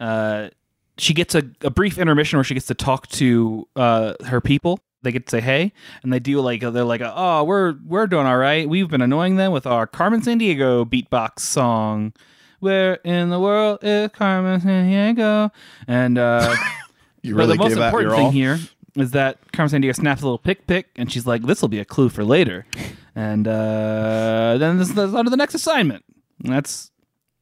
[0.00, 0.48] uh,
[0.96, 4.78] she gets a, a brief intermission where she gets to talk to uh, her people.
[5.04, 8.26] They get to say hey, and they do like they're like, oh, we're we're doing
[8.26, 8.68] all right.
[8.68, 12.12] We've been annoying them with our Carmen Sandiego beatbox song.
[12.60, 15.50] Where in the world is Carmen Sandiego?
[15.86, 16.54] And uh,
[17.22, 18.30] You really the most important thing all.
[18.30, 18.58] here
[18.96, 21.78] is that Carmen Sandiego snaps a little pick pick, and she's like, "This will be
[21.78, 22.66] a clue for later."
[23.14, 26.04] And uh, then this is on to the next assignment.
[26.42, 26.90] And that's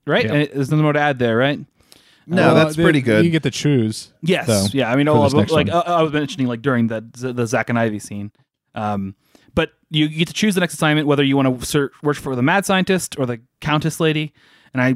[0.06, 0.24] right.
[0.24, 0.32] Yeah.
[0.34, 1.58] And there's nothing more to add there, right?
[2.26, 3.24] No, Well, that's the- pretty good.
[3.24, 4.12] You get to choose.
[4.22, 4.46] Yes.
[4.46, 4.90] So, yeah.
[4.90, 5.70] I mean, for oh, this like one.
[5.70, 8.30] uh, I was mentioning, like during the the Zach and Ivy scene.
[8.74, 9.14] Um,
[9.54, 12.16] but you, you get to choose the next assignment whether you want to search, work
[12.16, 14.32] for the mad scientist or the countess lady.
[14.72, 14.94] And I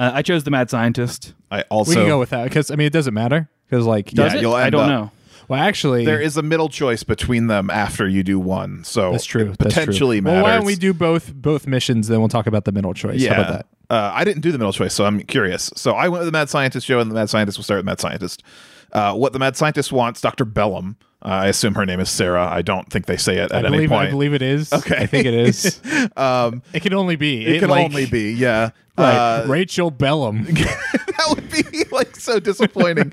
[0.00, 1.34] uh, I chose the mad scientist.
[1.50, 4.06] I also we can go with that because I mean it doesn't matter because like
[4.10, 4.42] Does Yeah, it?
[4.42, 5.10] you'll I don't up- know.
[5.48, 8.84] well actually there is a middle choice between them after you do one.
[8.84, 9.50] So that's true.
[9.50, 9.82] it That's true.
[9.84, 10.42] potentially Well, matters.
[10.44, 12.08] why don't we do both both missions?
[12.08, 13.20] Then we'll talk about the middle choice.
[13.20, 13.34] yeah.
[13.34, 13.66] How about that?
[13.92, 15.70] Uh, I didn't do the middle choice, so I'm curious.
[15.76, 17.84] So I went with the mad scientist show, and the mad scientist will start with
[17.84, 18.42] mad scientist.
[18.90, 20.46] Uh, what the mad scientist wants, Dr.
[20.46, 20.96] Bellum.
[21.22, 22.46] Uh, I assume her name is Sarah.
[22.46, 24.08] I don't think they say it at I any believe point.
[24.08, 24.72] I believe it is.
[24.72, 24.96] Okay.
[24.96, 25.78] I think it is.
[26.16, 27.44] um, it can only be.
[27.46, 28.70] it, can like- only be, yeah.
[28.98, 29.14] Right.
[29.14, 30.44] Uh, Rachel Bellum.
[30.44, 33.10] that would be like so disappointing.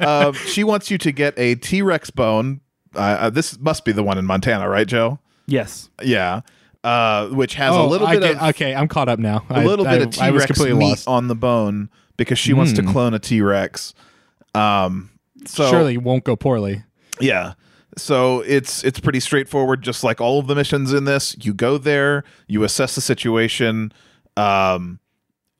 [0.00, 2.62] um, she wants you to get a T Rex bone.
[2.94, 5.18] Uh, uh, this must be the one in Montana, right, Joe?
[5.46, 5.90] Yes.
[6.02, 6.40] Yeah.
[6.84, 8.74] Uh, which has a Oh, little I bit get- of okay.
[8.74, 9.44] I'm caught up now.
[9.50, 11.08] a little bit of T Rex meat lost.
[11.08, 12.92] on the bone because she wants to Hmm.
[12.92, 13.94] clone a T Rex.
[14.54, 15.10] Um,
[15.44, 16.84] so Surely won't go poorly.
[17.20, 17.54] yeah.
[17.96, 21.36] So it's it's pretty straightforward, just like all of the missions in this.
[21.40, 23.92] You go there, you assess the situation.
[24.36, 25.00] Um,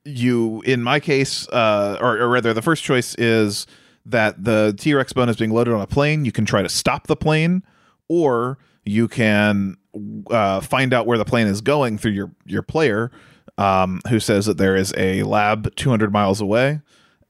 [0.05, 3.67] you, in my case, uh, or, or rather, the first choice is
[4.07, 6.25] that the T Rex bone is being loaded on a plane.
[6.25, 7.65] You can try to stop the plane,
[8.09, 9.77] or you can
[10.31, 13.11] uh, find out where the plane is going through your your player,
[13.57, 16.81] um, who says that there is a lab 200 miles away,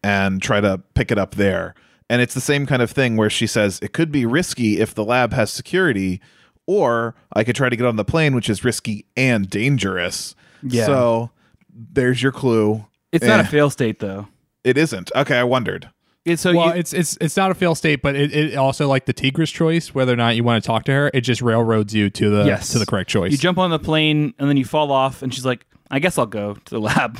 [0.03, 1.75] and try to pick it up there.
[2.11, 4.95] And it's the same kind of thing where she says it could be risky if
[4.95, 6.21] the lab has security,
[6.67, 10.35] or I could try to get on the plane, which is risky and dangerous.
[10.63, 10.87] Yeah.
[10.87, 11.31] So
[11.71, 12.87] there's your clue.
[13.13, 13.47] It's not a Eh.
[13.47, 14.29] fail state though.
[14.65, 15.11] It isn't.
[15.15, 15.89] Okay, I wondered.
[16.29, 18.87] It's so well, you, it's it's it's not a fail state, but it, it also
[18.89, 21.43] like the Tigress choice, whether or not you want to talk to her, it just
[21.43, 22.71] railroads you to the Yes.
[22.71, 23.33] to the correct choice.
[23.33, 26.19] you jump on the plane and then you fall off, and she's like, "I guess
[26.19, 27.19] I'll go to the lab."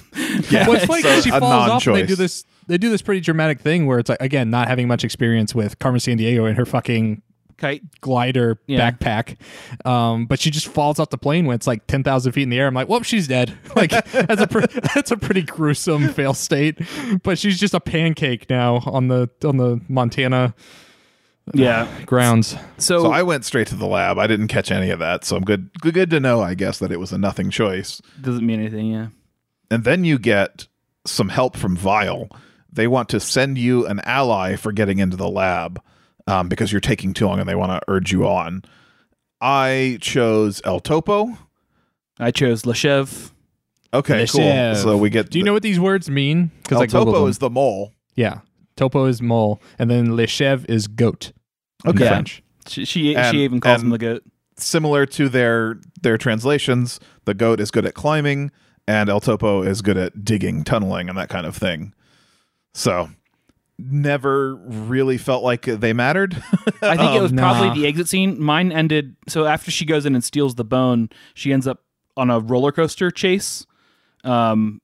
[0.51, 0.67] Yeah.
[0.69, 3.01] well, it's funny So 'cause she falls off and they do this they do this
[3.03, 6.57] pretty dramatic thing where it's like again not having much experience with Carmen Sandiego and
[6.57, 7.23] her fucking
[7.59, 7.83] Kite.
[8.01, 8.91] glider Yeah.
[8.91, 9.37] backpack.
[9.87, 12.49] Um, but she just falls off the plane when it's like ten thousand feet in
[12.51, 12.67] the air.
[12.67, 13.53] I'm like, whoop, she's dead.
[13.77, 16.79] Like that's a pre- that's a pretty gruesome fail state.
[17.23, 20.55] But she's just a pancake now on the on the Montana
[21.55, 21.89] Yeah.
[22.07, 22.57] grounds.
[22.79, 24.19] So, So I went straight to the lab.
[24.19, 25.25] I didn't catch any of that.
[25.25, 25.71] So I'm good.
[25.81, 28.01] Good good to know, I guess, that it was a nothing choice.
[28.21, 28.87] doesn't mean anything.
[28.93, 29.09] Yeah.
[29.71, 30.67] And then you get
[31.07, 32.29] some help from Vile.
[32.73, 35.81] They want to send you an ally for getting into the lab
[36.29, 38.63] um, because you're taking too long and they want to urge you on.
[39.41, 41.37] I chose El Topo.
[42.21, 43.31] I chose Le Chèvre.
[43.95, 44.75] Okay, cool.
[44.75, 45.31] So we get.
[45.31, 46.51] Do you know what these words mean?
[46.71, 47.95] El I Topo is the mole.
[48.15, 48.41] yeah.
[48.77, 51.33] Topo is mole, and then Le Chèvre is goat.
[51.85, 52.07] in Okay.
[52.07, 52.43] French.
[52.69, 54.23] She she, And- she even calls him the goat.
[54.57, 58.51] Similar to their their translations, the goat is good at climbing,
[58.89, 61.95] and El Topo is good at digging, tunneling, and that kind of thing.
[62.75, 63.09] So,
[63.79, 66.35] never really felt like they mattered.
[66.83, 67.53] I think it was nah.
[67.53, 68.43] probably the exit scene.
[68.43, 71.83] Mine ended so after she goes in and steals the bone, she ends up
[72.17, 73.67] on a roller coaster chase.
[74.25, 74.81] Um,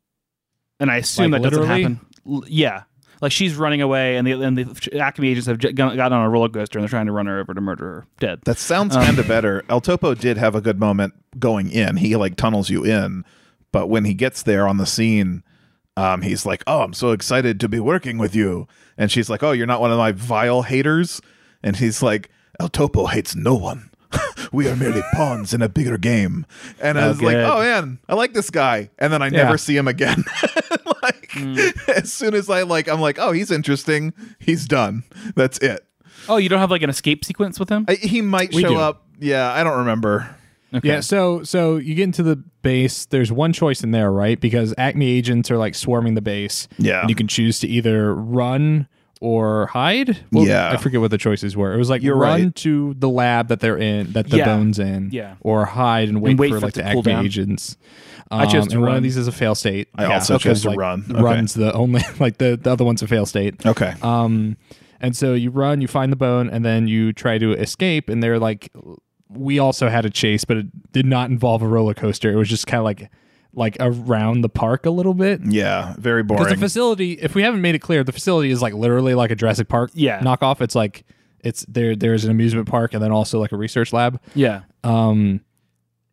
[0.78, 2.00] and I assume Like that doesn't happen.
[2.26, 2.84] L- yeah,
[3.20, 6.24] like she's running away, and the and the Acme agents have j- got got on
[6.24, 8.40] a roller coaster, and they're trying to run her over to murder her dead.
[8.44, 9.64] That sounds Um, kind of better.
[9.68, 11.96] El Topo did have a good moment going in.
[11.96, 13.24] He like tunnels you in,
[13.72, 15.42] but when he gets there on the scene,
[15.96, 18.66] um, he's like, "Oh, I'm so excited to be working with you,"
[18.98, 21.20] and she's like, "Oh, you're not one of my vile haters,"
[21.62, 22.30] and he's like,
[22.60, 23.90] "El Topo hates no one."
[24.52, 26.46] we are merely pawns in a bigger game.
[26.80, 28.90] And I Oh, was like, oh man, I like this guy.
[28.98, 29.42] And then I Yeah.
[29.42, 30.24] never see him again.
[31.02, 31.88] like Mm.
[31.88, 34.12] as soon as I like I'm like, oh, he's interesting.
[34.38, 35.02] He's done.
[35.34, 35.84] That's it.
[36.28, 37.86] Oh, you don't have like an escape sequence with him?
[37.88, 38.76] I, he might We show do.
[38.78, 39.04] up.
[39.18, 40.32] Yeah, I don't remember.
[40.74, 40.88] Okay.
[40.88, 43.06] Yeah, so so you get into the base.
[43.06, 44.40] There's one choice in there, right?
[44.40, 46.66] Because Acme agents are like swarming the base.
[46.78, 47.00] Yeah.
[47.02, 48.88] and you can choose to either run
[49.20, 50.18] or hide.
[50.32, 50.70] Well, Yeah.
[50.70, 51.72] I forget what the choices were.
[51.72, 52.54] It was like You're run right.
[52.56, 54.44] to the lab that they're in, that the Yeah.
[54.46, 55.34] bones in, Yeah.
[55.40, 57.24] or hide and wait, wait for for like it the cool Acme down.
[57.24, 57.76] agents.
[58.30, 58.96] I chose Um, to and one run.
[58.98, 59.88] of these is a fail state.
[59.94, 61.04] I also chose to like, run.
[61.08, 61.22] Okay.
[61.22, 63.64] Run's the only like the the other one's a fail state.
[63.64, 63.94] Okay.
[64.02, 64.56] Um,
[65.00, 68.08] and so you run, you find the bone, and then you try to escape.
[68.08, 68.70] And they're like,
[69.36, 72.30] we also had a chase, but it did not involve a roller coaster.
[72.32, 73.10] It was just kind of like
[73.56, 75.40] like around the park a little bit.
[75.44, 76.42] yeah, very boring.
[76.42, 79.30] Because the facility, if we haven't made it clear, the facility is like literally like
[79.30, 80.18] a Jurassic Park Yeah.
[80.20, 80.60] knockoff.
[80.60, 81.04] It's like
[81.40, 81.94] it's there.
[81.94, 84.20] There's an amusement park and then also like a research lab.
[84.34, 84.62] yeah.
[84.82, 85.40] Um,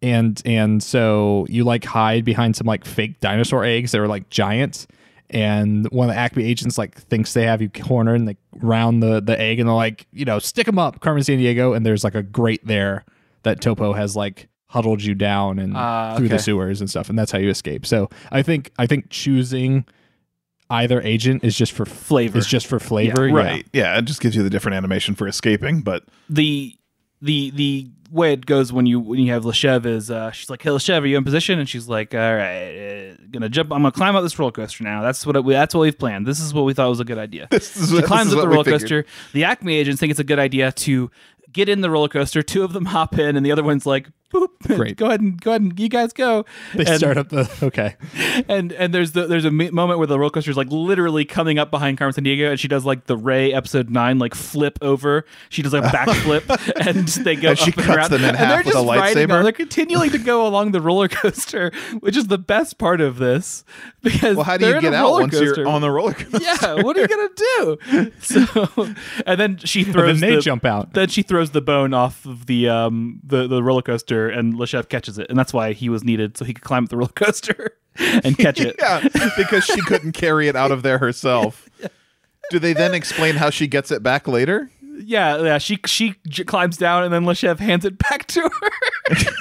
[0.03, 4.29] and and so you like hide behind some like fake dinosaur eggs that are like
[4.29, 4.87] giants.
[5.31, 9.01] And one of the Acme agents like thinks they have you cornered and they round
[9.01, 11.75] the the egg and they're like, you know, stick them up, Carmen Sandiego.
[11.75, 13.05] And there's like a grate there
[13.43, 17.17] that Topo has like huddled you down and Ah, through the sewers and stuff, and
[17.17, 17.85] that's how you escape.
[17.85, 19.85] So I think I think choosing
[20.69, 22.37] either agent is just for Flavor.
[22.37, 23.33] It's just for flavor, yeah.
[23.35, 23.67] right.
[23.73, 23.97] Yeah.
[23.97, 26.75] it just gives you the different animation for escaping, but the
[27.21, 30.49] the the way it goes when you when you have Le Chèvre is uh, she's
[30.49, 33.49] like, "Hey, Le Chèvre, are you in position?" And she's like, "All right, uh, gonna
[33.49, 33.71] jump.
[33.71, 35.01] I'm gonna climb up this roller coaster now.
[35.01, 36.27] That's what it, that's what we've planned.
[36.27, 38.41] This is what we thought was a good idea." this is, She this climbs up
[38.41, 39.05] the roller coaster.
[39.33, 41.09] The Acme agents think it's a good idea to
[41.51, 42.43] get in the roller coaster.
[42.43, 44.47] Two of them hop in, and the other one's like, boop.
[44.75, 44.97] Great.
[44.97, 46.45] go ahead and go ahead and you guys go.
[46.73, 47.95] They and, start up the okay.
[48.47, 51.59] and and there's the there's a moment where the roller coaster is like literally coming
[51.59, 55.25] up behind Carmen Sandiego, and she does like the Rey episode nine like flip over.
[55.49, 58.11] She does like a backflip, and they go And she up cuts around.
[58.11, 59.37] them in and half they're with just riding lightsaber?
[59.37, 63.17] on- They're continuing to go along the roller coaster, which is the best part of
[63.17, 63.63] this
[64.01, 65.61] because Well, how do you get out once coaster.
[65.61, 66.39] you're on the roller coaster?
[66.41, 68.11] yeah, what are you gonna do?
[68.21, 68.93] So,
[69.25, 70.19] and then she throws.
[70.19, 70.93] then they the, jump out.
[70.93, 74.65] Then she throws the bone off of the um the, the roller coaster, and Le
[74.65, 76.97] Chèvre catches it, and that's why he was needed so he could climb up the
[76.97, 78.75] roller coaster and catch it.
[78.79, 79.07] Yeah,
[79.37, 81.67] because she couldn't carry it out of there herself.
[82.49, 84.69] Do they then explain how she gets it back later?
[85.03, 85.57] Yeah, yeah.
[85.57, 88.69] She she j- climbs down, and then Le Chèvre hands it back to her.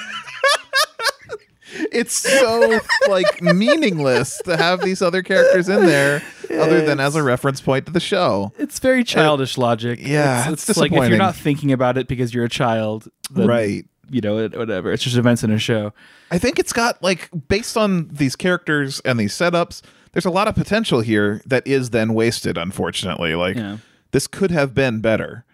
[1.93, 7.23] It's so like meaningless to have these other characters in there, other than as a
[7.23, 8.51] reference point to the show.
[8.57, 9.99] it's very uh, childish logic.
[10.01, 13.85] yeah, it's, it's like if you're not thinking about it because you're a child, Right.
[14.11, 14.91] You know, whatever.
[14.91, 15.93] It's just events in a show.
[16.31, 19.81] I think it's got like based on these characters and these setups,
[20.11, 23.35] there's a lot of potential here that is then wasted, unfortunately.
[23.35, 23.77] Like Yeah.
[24.11, 25.45] this could have been better.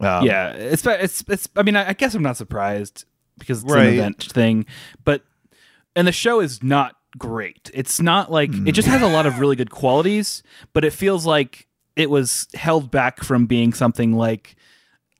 [0.00, 1.48] Um, yeah, it's it's it's.
[1.56, 3.04] I mean, I, I guess I'm not surprised
[3.38, 3.88] because it's Right.
[3.88, 4.64] an event thing,
[5.04, 5.22] but
[5.94, 7.70] and the show is not great.
[7.74, 10.42] It's not like it just has a lot of really good qualities,
[10.72, 14.56] but it feels like it was held back from being something like.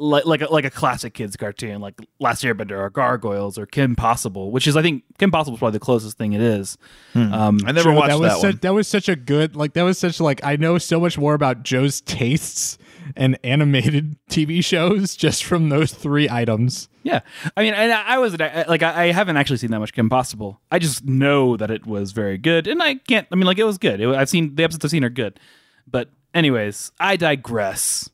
[0.01, 3.95] Like like a, like a classic kids cartoon, like Last Airbender or Gargoyles or Kim
[3.95, 6.79] Possible, which is I think Kim Possible is probably the closest thing it is.
[7.15, 8.41] Um, I never Joe, watched that that, was one.
[8.41, 11.19] such, that was such a good like that was such like I know so much
[11.19, 12.79] more about Joe's tastes
[13.15, 16.89] and animated TV shows just from those three items.
[17.03, 17.21] Yeah,
[17.57, 20.09] I mean, and I I was like, I I haven't actually seen that much Kim
[20.09, 20.61] Possible.
[20.71, 23.27] I just know that it was very good, and I can't.
[23.31, 24.01] I mean, like, it was good.
[24.01, 25.39] It, I've seen the episodes I've seen are good,
[25.87, 28.09] but anyways, I digress.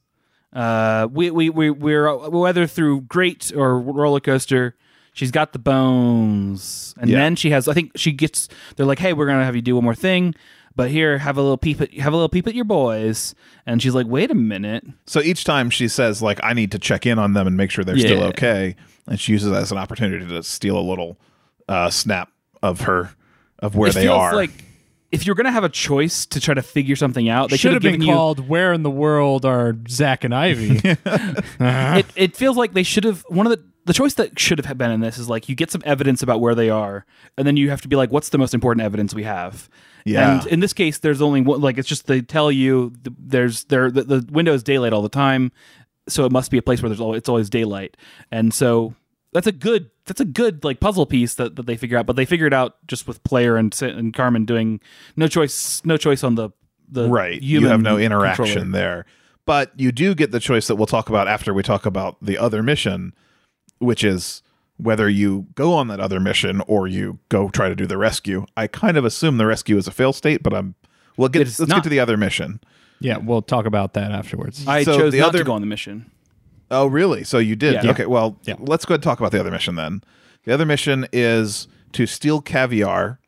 [0.57, 4.75] Uh, we we we we're whether through great or roller coaster.
[5.13, 7.19] She's got the bones, and Yeah.
[7.19, 7.69] then she has.
[7.69, 8.49] I think she gets.
[8.77, 10.35] They're like, "Hey, we're gonna have you do one more thing,
[10.75, 13.35] but here, have a little peep at have a little peep at your boys."
[13.67, 16.79] And she's like, "Wait a minute." So each time she says like I need to
[16.79, 18.77] check in on them and make sure they're still okay,
[19.07, 21.19] and she uses that as an opportunity to steal a little
[21.69, 22.31] uh, snap
[22.63, 23.11] of her
[23.59, 24.35] of where it they feels are.
[24.35, 24.51] like
[25.13, 27.83] if you're gonna have a choice to try to figure something out, they Should have
[27.83, 28.15] been given you.
[28.15, 30.81] called "Where in the World Are Zach and Ivy?"
[31.61, 34.77] It, it feels like they should have one of the the choice that should have
[34.77, 37.07] been in this is like you get some evidence about where they are,
[37.39, 39.69] and then you have to be like, what's the most important evidence we have?
[40.05, 40.41] Yeah.
[40.41, 41.61] And in this case, there's only one.
[41.61, 45.03] Like it's just they tell you th- there's there the, the window is daylight all
[45.03, 45.53] the time,
[46.09, 47.97] so it must be a place where there's always, it's always daylight,
[48.33, 48.95] and so
[49.37, 52.07] that's a good that's a good like puzzle piece that, that they figure out.
[52.07, 54.81] But they figure it out just with player and and Carmen doing
[55.15, 56.51] no choice no choice on the
[56.89, 57.41] the right.
[57.43, 58.71] You have no interaction controller.
[58.73, 59.07] there,
[59.45, 62.39] but you do get the choice that we'll talk about after we talk about the
[62.39, 63.13] other mission,
[63.79, 64.43] which is
[64.79, 68.47] whether you go on that other mission or you go try to do the rescue.
[68.57, 70.75] I kind of assume the rescue is a fail state, but I'm
[71.17, 71.77] we'll get It's let's not.
[71.77, 72.61] get to the other mission.
[73.01, 74.67] yeah, we'll talk about that afterwards.
[74.67, 76.11] I So chose the not other- to go on the mission.
[76.71, 77.23] Oh, really?
[77.25, 77.83] So you did?
[77.85, 77.91] Yeah.
[77.93, 78.07] Okay.
[78.07, 78.55] Well, Yeah.
[78.59, 80.03] let's go ahead and talk about the other mission then.
[80.45, 83.19] The other mission is to steal caviar,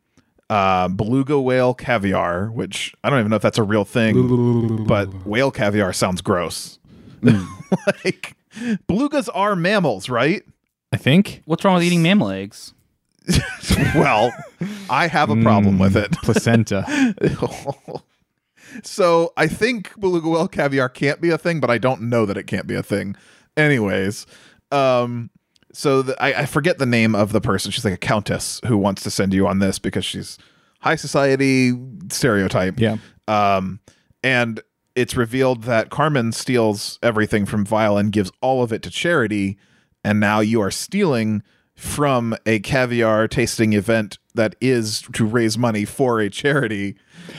[0.49, 5.25] uh, beluga whale caviar, which I don't even know if that's a real thing, but
[5.25, 6.79] whale caviar sounds gross.
[8.03, 8.35] like
[8.87, 10.43] belugas are mammals, right?
[10.91, 12.73] I think What's wrong with eating mammal eggs?
[13.95, 14.33] well,
[14.89, 16.11] I have a problem with it.
[16.23, 16.83] placenta.
[18.83, 22.37] So I think beluga whale caviar can't be a thing, but I don't know that
[22.37, 23.15] it can't be a thing.
[23.57, 24.25] Anyways,
[24.71, 25.29] um,
[25.71, 27.71] so the, I, I forget the name of the person.
[27.71, 30.37] She's like a countess who wants to send you on this because she's
[30.81, 31.73] high society
[32.09, 32.79] stereotype.
[32.79, 32.97] Yeah.
[33.27, 33.79] Um,
[34.23, 34.61] and
[34.95, 39.57] it's revealed that Carmen steals everything from Vile and gives all of it to charity,
[40.03, 41.43] and now you are stealing
[41.79, 46.97] from a caviar tasting event that is to raise money for a charity.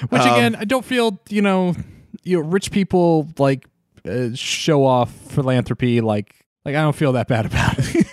[0.09, 1.74] Which Um, again, I don't feel you know,
[2.22, 3.66] you know, rich people like
[4.09, 6.01] uh, show off philanthropy.
[6.01, 8.07] Like, like I don't feel that bad about it.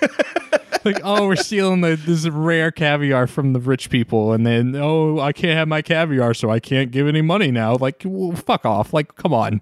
[0.85, 5.19] like, oh, we're stealing the, this rare caviar from the rich people, and then oh,
[5.19, 7.77] I can't have my caviar, so I can't give any money now.
[7.77, 8.93] Like, well, fuck off.
[8.93, 9.61] Like, come on.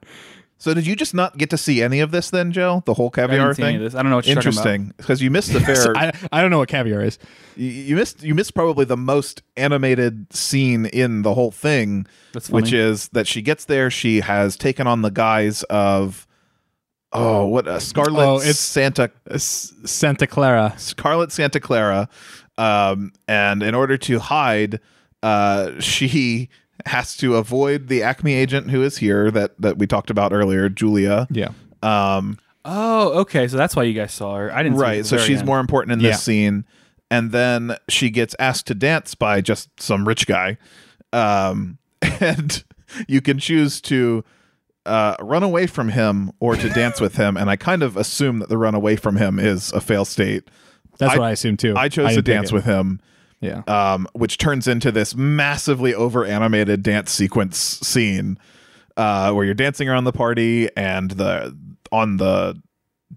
[0.58, 2.82] So did you just not get to see any of this then, Joe?
[2.86, 3.76] The whole I caviar any thing?
[3.76, 4.38] I don't know what you're.
[4.38, 5.95] Interesting, because you missed the fair.
[5.97, 7.20] I I don't know what caviar is.
[7.58, 12.47] you, you missed you missed probably the most animated scene in the whole thing, That's
[12.49, 12.64] funny.
[12.64, 13.91] which is that she gets there.
[13.91, 16.26] She has taken on the guise of
[17.12, 20.74] oh, what a Scarlet Oh, it's- Santa Santa Clara.
[20.78, 22.08] Scarlet Santa Clara,
[22.58, 24.80] um, and in order to hide,
[25.22, 26.49] uh, she
[26.86, 30.69] has to avoid the Acme agent who is here that that we talked about earlier,
[30.69, 31.28] Julia.
[31.32, 31.49] Yeah.
[31.84, 33.47] Um, Oh, okay.
[33.47, 34.51] So that's why you guys saw her.
[34.51, 34.78] I didn't.
[34.78, 35.45] see her at right the so she's end.
[35.45, 36.15] more important in this Yeah.
[36.15, 36.65] scene
[37.11, 40.57] and then she gets asked to dance by just some rich guy
[41.13, 41.78] um
[42.19, 42.63] and
[43.07, 44.23] you can choose to
[44.88, 48.39] uh, run away from him or to dance with him and i kind of assume
[48.39, 50.47] that the run away from him is a fail state
[50.97, 51.76] That's I- what I assume too.
[51.78, 52.53] i chose to dance it.
[52.55, 52.99] with him
[53.45, 53.61] Yeah.
[53.67, 58.37] um, which turns into this massively over animated dance sequence scene
[58.97, 61.55] uh, where you're dancing around the party and the
[61.91, 62.61] on the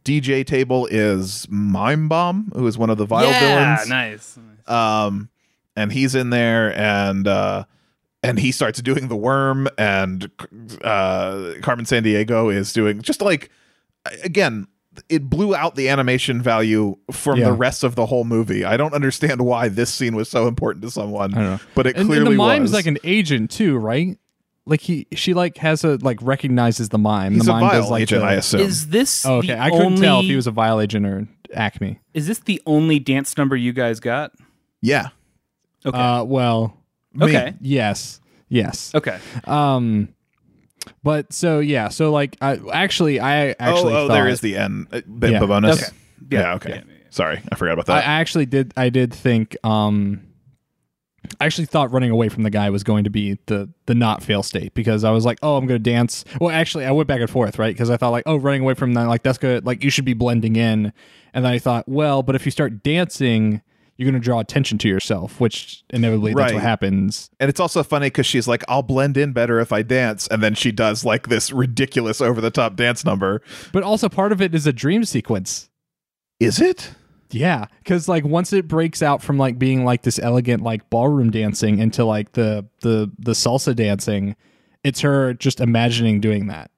[0.04, 3.42] DJ table is Mime Bomb, who is one of the vile villains.
[3.42, 3.88] yeah, villains.
[3.88, 4.38] nice.
[4.66, 5.28] Um,
[5.76, 7.64] and he's in there and uh,
[8.22, 10.30] and he starts doing the worm and
[10.82, 13.50] uh, Carmen Sandiego is doing just like
[14.22, 14.66] again
[15.08, 17.46] it blew out the animation value from Yeah.
[17.46, 18.64] the rest of the whole movie.
[18.64, 21.60] I don't understand why this scene was so important to someone, I don't know.
[21.74, 22.72] but it And, clearly and the mime's was.
[22.72, 24.18] like an agent too, right?
[24.66, 27.34] Like he, she like has a like recognizes the mime.
[27.34, 28.60] He's the a mime vile does like agent, the- I assume.
[28.60, 31.06] Is this Oh, okay, the I couldn't only, tell if he was a vile agent
[31.06, 31.98] or Acme.
[32.12, 34.32] Is this the only dance number you guys got?
[34.82, 35.08] yeah.
[35.86, 35.96] Okay.
[35.96, 36.76] Uh, well,
[37.14, 37.26] Me.
[37.26, 37.54] okay.
[37.60, 38.92] yes, yes.
[38.94, 39.16] Okay.
[39.44, 40.08] Um,
[41.02, 44.56] but so yeah, so like I actually I actually oh, oh thought, there is the
[44.56, 45.40] end uh, bit Yeah.
[45.44, 45.82] bonus.
[45.82, 45.92] Okay.
[46.30, 46.40] Yeah.
[46.40, 46.70] Yeah, okay.
[46.86, 46.94] yeah.
[47.10, 47.96] Sorry, I forgot about that.
[47.96, 48.06] I that.
[48.06, 50.22] actually did I did think um
[51.40, 54.22] I actually thought running away from the guy was going to be the the not
[54.22, 56.24] fail state because I was like, oh, I'm going to dance.
[56.40, 57.74] Well, actually, I went back and forth, right?
[57.74, 59.66] Because I thought like, oh, running away from that, like that's good.
[59.66, 60.92] Like you should be blending in,
[61.34, 63.62] and then I thought, well, but if you start dancing,
[63.98, 67.30] you're going to draw attention to yourself, which inevitably that's what happens.
[67.40, 70.42] and it's also funny because she's like, "I'll blend in better if I dance," and
[70.42, 73.42] then she does like this ridiculous over the top dance number.
[73.72, 75.68] But also part of it is a dream sequence.
[76.38, 76.92] Is it?
[77.30, 81.30] Yeah, because like once it breaks out from like being like this elegant like ballroom
[81.30, 84.36] dancing into like the the the salsa dancing,
[84.84, 86.70] it's her just imagining doing that.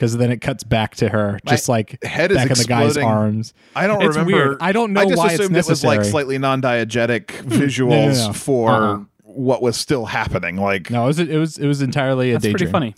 [0.00, 2.86] Because then it cuts back to her just like Head is back in the guy's
[2.96, 3.06] exploding.
[3.10, 3.52] arms.
[3.76, 4.32] I don't It's remember.
[4.34, 4.56] weird.
[4.62, 8.06] I don't know I just why it's assumed it was like slightly non-diegetic visuals No,
[8.12, 8.32] no, no.
[8.32, 8.98] for Uh-uh.
[9.24, 10.56] what was still happening.
[10.56, 12.94] Like, No, it was it was it was entirely a That's pretty funny.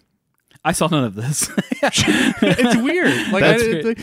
[0.65, 1.51] I saw none of this.
[1.83, 3.33] it's weird.
[3.33, 3.87] Like That's I, great.
[3.87, 3.99] it-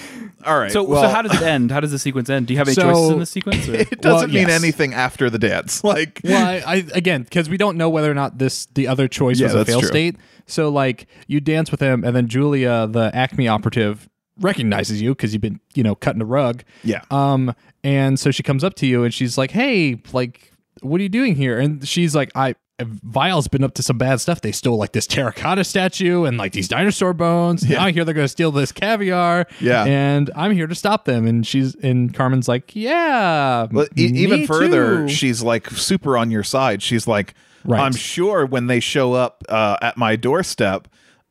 [0.46, 0.72] all right.
[0.72, 1.70] so, well, so how does it end?
[1.72, 2.48] How does the sequence end?
[2.48, 3.68] Do you have any So- choices in the sequence?
[3.70, 3.76] Or?
[3.76, 4.62] it doesn't mean yes.
[4.62, 5.84] anything after the dance.
[5.86, 9.08] Like, well, I, I again because we don't know whether or not this the other
[9.08, 9.88] choice Yeah, was a fail true.
[9.90, 10.16] state.
[10.50, 15.34] So like you dance with him, and then Julia, the Acme operative, recognizes you because
[15.34, 16.64] you've been you know cutting the rug.
[16.84, 21.00] yeah, Um, and so she comes up to you and she's like, "Hey, like, what
[21.00, 24.40] are you doing here?" And she's like, "I." Vile's been up to some bad stuff.
[24.40, 27.68] They stole like this terracotta statue and like these dinosaur bones.
[27.70, 27.80] Yeah.
[27.80, 29.48] Now I hear they're going to steal this caviar.
[29.60, 29.84] Yeah.
[29.84, 31.28] and I'm here to stop them.
[31.28, 36.32] And she's and Carmen's like, "Yeah." But e- even further, too." she's like super on
[36.32, 36.82] your side.
[36.82, 37.34] She's like,
[37.66, 37.82] Right.
[37.82, 40.88] I'm sure when they show up uh, at my doorstep,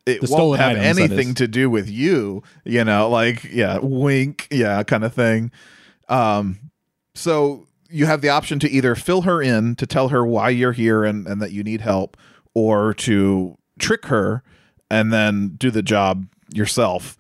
[0.07, 2.43] it The won't have items, anything to do with you.
[2.64, 5.51] You know, like yeah, wink, yeah, kind of thing.
[6.09, 6.59] Um,
[7.14, 10.72] so you have the option to either fill her in to tell her why you're
[10.72, 12.16] here and, and that you need help,
[12.55, 14.43] or to trick her
[14.91, 17.16] and then do the job yourself.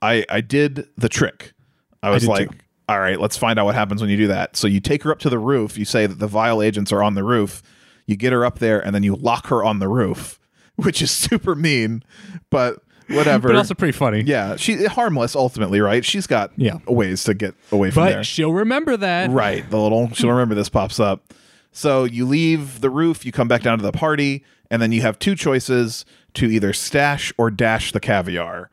[0.00, 1.54] I I did the trick.
[2.02, 2.58] I was did like, too.
[2.88, 4.56] all right, let's find out what happens when you do that.
[4.56, 5.76] So you take her up to the roof.
[5.76, 7.62] You say that the vile agents are on the roof.
[8.08, 10.40] You get her up there, and then you lock her on the roof,
[10.76, 12.02] which is super mean,
[12.50, 13.48] but whatever.
[13.48, 14.22] but also pretty funny.
[14.22, 16.04] yeah, she harmless ultimately, right?
[16.04, 16.78] She's got Yeah.
[16.86, 18.24] ways to get away from but there.
[18.24, 19.30] she'll remember that.
[19.30, 19.68] Right.
[19.70, 21.32] The little she'll remember this pops up.
[21.70, 25.00] So you leave the roof, you come back down to the party, and then you
[25.02, 26.04] have two choices
[26.34, 28.70] to either stash or dash the caviar.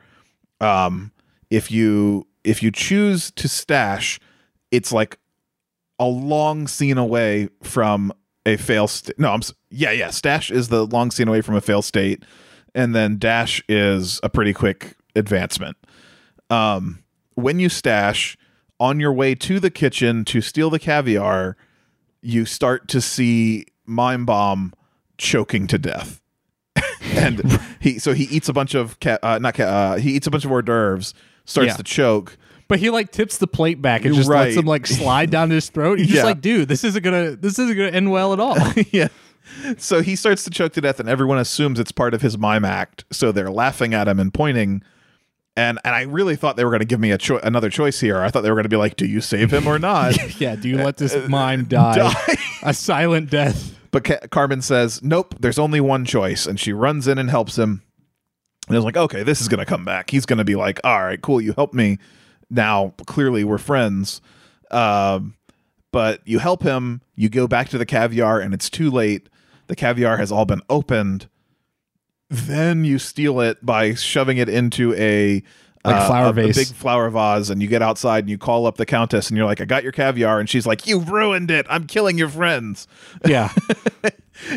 [0.61, 1.11] Um
[1.49, 4.19] if you if you choose to stash,
[4.71, 5.17] it's like
[5.99, 8.11] a long scene away from
[8.45, 9.17] a fail state.
[9.19, 10.09] No, I'm yeah, yeah.
[10.09, 12.23] Stash is the long scene away from a fail state,
[12.73, 15.77] and then dash is a pretty quick advancement.
[16.49, 17.03] Um,
[17.35, 18.37] when you stash
[18.79, 21.57] on your way to the kitchen to steal the caviar,
[22.21, 24.73] you start to see Mime Bomb
[25.17, 26.21] choking to death.
[27.15, 27.41] and
[27.79, 30.31] he so he eats a bunch of ca- uh, not ca- uh, he eats a
[30.31, 31.13] bunch of hors d'oeuvres,
[31.45, 31.75] starts Yeah.
[31.77, 32.37] to choke.
[32.67, 34.45] But he like tips the plate back and just Right.
[34.45, 35.99] lets him like slide down his throat.
[35.99, 38.57] He's just like, dude, this isn't gonna this isn't gonna end well at all.
[38.91, 39.09] yeah.
[39.77, 42.65] So he starts to choke to death, and everyone assumes it's part of his mime
[42.65, 43.05] act.
[43.11, 44.81] So they're laughing at him and pointing.
[45.55, 47.99] And and I really thought they were going to give me a cho- another choice
[48.01, 48.21] here.
[48.21, 50.55] I thought they were going to be like, "Do you save him or not?" yeah,
[50.55, 51.95] do you let this uh, uh, mime die?
[51.95, 52.35] Die.
[52.63, 53.77] A silent death.
[53.91, 55.35] But Ca- Carmen says, "Nope.
[55.39, 57.83] There's only one choice," and she runs in and helps him.
[58.67, 60.09] And I was like, "Okay, this is going to come back.
[60.09, 61.39] He's going to be like, all right, cool.
[61.39, 61.99] You helped me.
[62.49, 64.21] Now clearly we're friends."
[64.71, 65.35] Um,
[65.91, 67.01] but you help him.
[67.15, 69.29] You go back to the caviar, and it's too late.
[69.67, 71.27] The caviar has all been opened.
[72.29, 75.43] Then you steal it by shoving it into a
[75.85, 76.57] Like a flower a, vase.
[76.57, 79.37] a big flower vase, and you get outside and you call up the countess, and
[79.37, 81.65] you're like, "I got your caviar," and she's like, "You ruined it.
[81.69, 82.87] I'm killing your friends."
[83.25, 83.51] Yeah.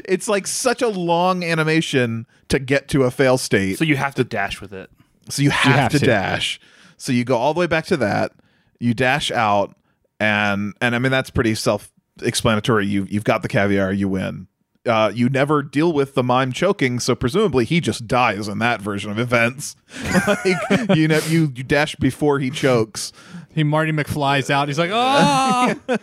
[0.05, 4.13] It's like such a long animation to get to a fail state, So you have
[4.17, 4.91] to dash with it.
[5.29, 6.07] so you have, have to, to.
[6.07, 6.61] dash.
[6.99, 8.33] So you go all the way back to that.
[8.79, 9.75] You dash out,
[10.21, 12.87] and and I mean that's pretty self-explanatory.
[12.87, 14.49] You you've got the caviar, you win.
[14.87, 18.81] Uh, you never deal with the mime choking, so presumably he just dies in that
[18.81, 19.77] version of events.
[20.27, 23.13] like you know, you you dash before he chokes.
[23.55, 24.69] he Marty McFly's out.
[24.69, 25.75] He's like, oh.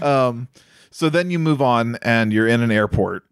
[0.00, 0.48] Um,
[0.90, 3.22] so then you move on, and you're in an airport,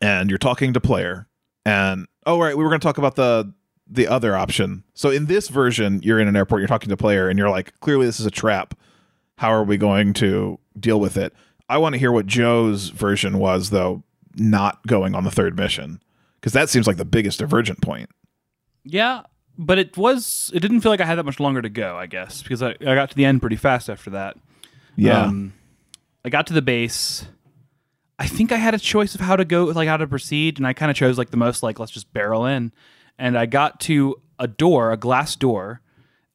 [0.00, 1.28] and you're talking to player.
[1.64, 3.52] And oh right, we were going to talk about the
[3.92, 4.84] the other option.
[4.94, 7.50] So in this version, you're in an airport, you're talking to a player, and you're
[7.50, 8.74] like, clearly this is a trap.
[9.36, 11.34] How are we going to deal with it?
[11.68, 14.02] I want to hear what Joe's version was, though,
[14.36, 16.00] not going on the third mission,
[16.40, 18.10] because that seems like the biggest divergent point.
[18.84, 19.22] Yeah,
[19.58, 20.50] but it was.
[20.54, 21.96] It didn't feel like I had that much longer to go.
[21.96, 24.36] I guess because I, I got to the end pretty fast after that.
[25.24, 25.52] Um,
[26.24, 27.26] I got to the base.
[28.18, 30.66] I think I had a choice of how to go, like how to proceed, and
[30.66, 32.72] I kind of chose like the most like let's just barrel in.
[33.22, 35.80] And I got to a door, a glass door,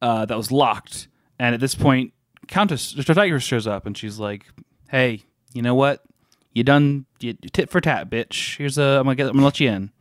[0.02, 1.10] uh, that was locked.
[1.38, 2.14] And at this point,
[2.48, 4.46] Countess Tiger shows up, and she's like,
[4.90, 5.24] "Hey,
[5.54, 6.02] you know what?
[6.54, 8.56] You done you, tit for tat, bitch.
[8.58, 9.92] Here's a I'm gonna get I'm gonna let you in."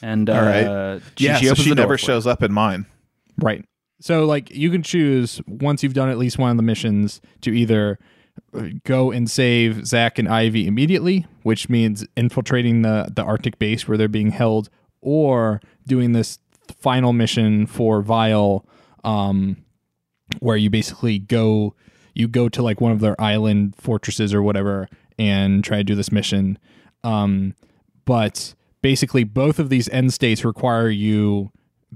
[0.00, 1.02] And uh, All right.
[1.18, 2.86] she, yeah, she so she the never for shows up in mine.
[3.36, 3.62] Right.
[4.00, 7.50] So like you can choose once you've done at least one of the missions to
[7.50, 7.98] either
[8.54, 13.86] uh, go and save Zach and Ivy immediately, which means infiltrating the the Arctic base
[13.86, 14.70] where they're being held,
[15.00, 16.38] or doing this
[16.78, 18.64] final mission for Vile,
[19.04, 19.56] um,
[20.40, 21.74] where you basically go
[22.14, 24.88] you go to like one of their island fortresses or whatever
[25.18, 26.58] and try to do this mission.
[27.04, 27.54] Um,
[28.04, 31.50] but basically, both of these end states require you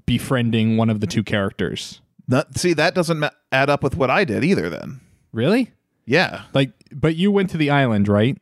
[0.07, 2.01] befriending one of the two characters.
[2.29, 4.71] Not, see, that doesn't ma- add up with what I did either.
[4.71, 5.01] Then,
[5.33, 5.73] Really?
[6.07, 8.39] yeah, Like, but you went to the island, right?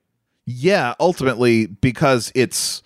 [0.47, 2.83] Yeah, ultimately because it's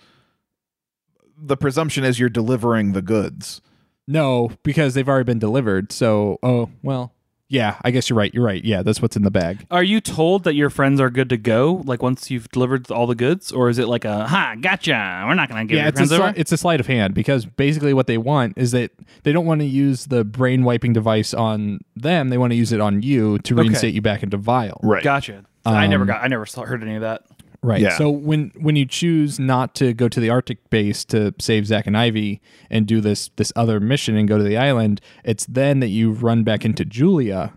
[1.39, 3.61] the presumption is you're delivering the goods.
[4.07, 5.91] No, because they've already been delivered.
[5.91, 7.13] So, oh, well,
[7.49, 8.33] yeah, I guess you're right.
[8.33, 8.63] You're right.
[8.63, 9.65] Yeah, that's what's in the bag.
[9.71, 11.81] Are you told that your friends are good to go?
[11.85, 15.23] Like once you've delivered all the goods, or is it like a ha gotcha?
[15.27, 16.23] We're not gonna give yeah, your it's a, friends over.
[16.31, 18.91] sli- it's a sleight of hand because basically what they want is that
[19.23, 22.29] they don't want to use the brain wiping device on them.
[22.29, 24.79] They want to use it on you to reinstate you back into Vile.
[24.83, 25.03] Right.
[25.03, 25.43] Gotcha.
[25.65, 26.23] I never Um, got.
[26.23, 27.23] I never saw, heard any of that.
[27.63, 27.81] Right.
[27.81, 27.97] Yeah.
[27.97, 31.87] So when when you choose not to go to the Arctic base to save Zach
[31.87, 32.39] and Ivy
[32.69, 36.11] and do this this other mission and go to the island, it's then that you
[36.11, 37.53] run back into Julia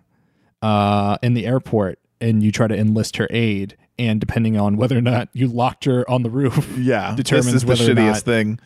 [0.62, 3.76] uh, in the airport and you try to enlist her aid.
[3.98, 7.54] And depending on whether or not you locked her on the roof, Yeah, determines this
[7.56, 8.58] is the whether or shittiest not- thing.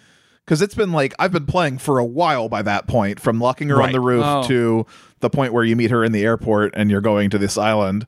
[0.45, 3.71] Because it's been like I've been playing for a while by that point, from locking
[3.71, 4.47] her on the roof Oh.
[4.47, 4.87] to
[5.21, 8.07] the point where you meet her in the airport and you're going to this island,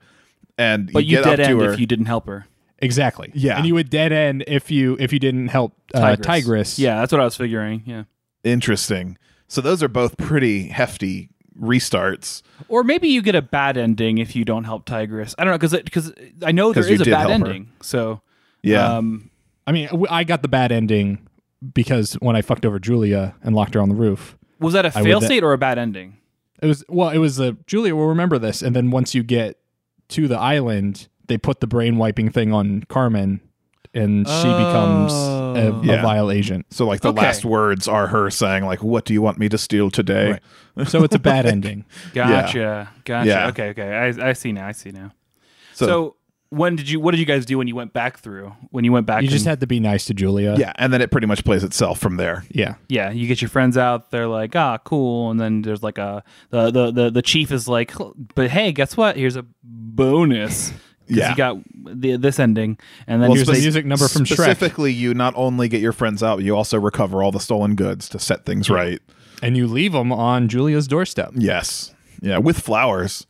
[0.58, 1.72] and But you, get dead up end to her.
[1.72, 2.46] if you didn't help her.
[2.78, 3.30] Exactly.
[3.34, 3.56] Yeah.
[3.58, 6.78] and you would dead end if you if you didn't help uh, Tigress.
[6.78, 7.82] Yeah, that's what I was figuring.
[7.86, 8.04] Yeah.
[8.44, 9.18] Interesting.
[9.48, 12.42] So those are both pretty hefty restarts.
[12.68, 15.34] Or maybe you get a bad ending if you don't help Tigress.
[15.38, 16.12] I don't know because because
[16.44, 17.34] I know there is a bad help her.
[17.34, 17.70] ending.
[17.80, 18.20] So
[18.62, 18.96] Yeah.
[18.96, 19.30] um,
[19.66, 21.26] I mean, I got the bad ending
[21.74, 24.36] because when I fucked over Julia and locked her on the roof.
[24.60, 26.18] was that a fail de- state or a bad ending?
[26.62, 29.58] It was well, it was a Julia will remember this, and then once you get
[30.08, 33.40] to the island, they put the brain wiping thing on Carmen,
[33.94, 35.80] and she becomes a, Oh.
[35.82, 36.66] a vile agent.
[36.70, 37.22] so like the Okay.
[37.22, 40.42] last words are her saying like, "What do you want me to steal today?" Right.
[40.88, 41.86] So it's a bad ending.
[42.12, 42.90] Gotcha.
[43.06, 43.26] Gotcha.
[43.28, 43.48] Yeah.
[43.48, 43.68] Okay.
[43.70, 43.92] Okay.
[43.94, 44.66] I, I see now.
[44.68, 45.12] I see now.
[45.72, 46.16] So, So,
[46.50, 47.00] when did you?
[47.00, 48.52] What did you guys do when you went back through?
[48.70, 50.54] When you went back, You just and- had to be nice to Julia.
[50.58, 52.44] yeah, and then it pretty much plays itself from there.
[52.50, 52.74] yeah.
[52.88, 53.10] yeah.
[53.10, 54.10] You get your friends out.
[54.10, 55.30] They're like, ah, cool.
[55.30, 57.92] And then there's like a the the the, the chief is like,
[58.34, 59.16] but hey, guess what?
[59.16, 60.72] Here's a bonus.
[61.08, 61.30] 'Cause Yeah.
[61.30, 61.56] You got
[62.00, 64.92] the, this ending, and then Well, Here's here's the the music number from Shrek, Specifically,
[64.92, 68.18] you not only get your friends out, you also recover all the stolen goods to
[68.18, 69.00] set things right.
[69.42, 71.32] and you leave them on Julia's doorstep.
[71.36, 71.94] Yes.
[72.20, 73.26] Yeah, with flowers.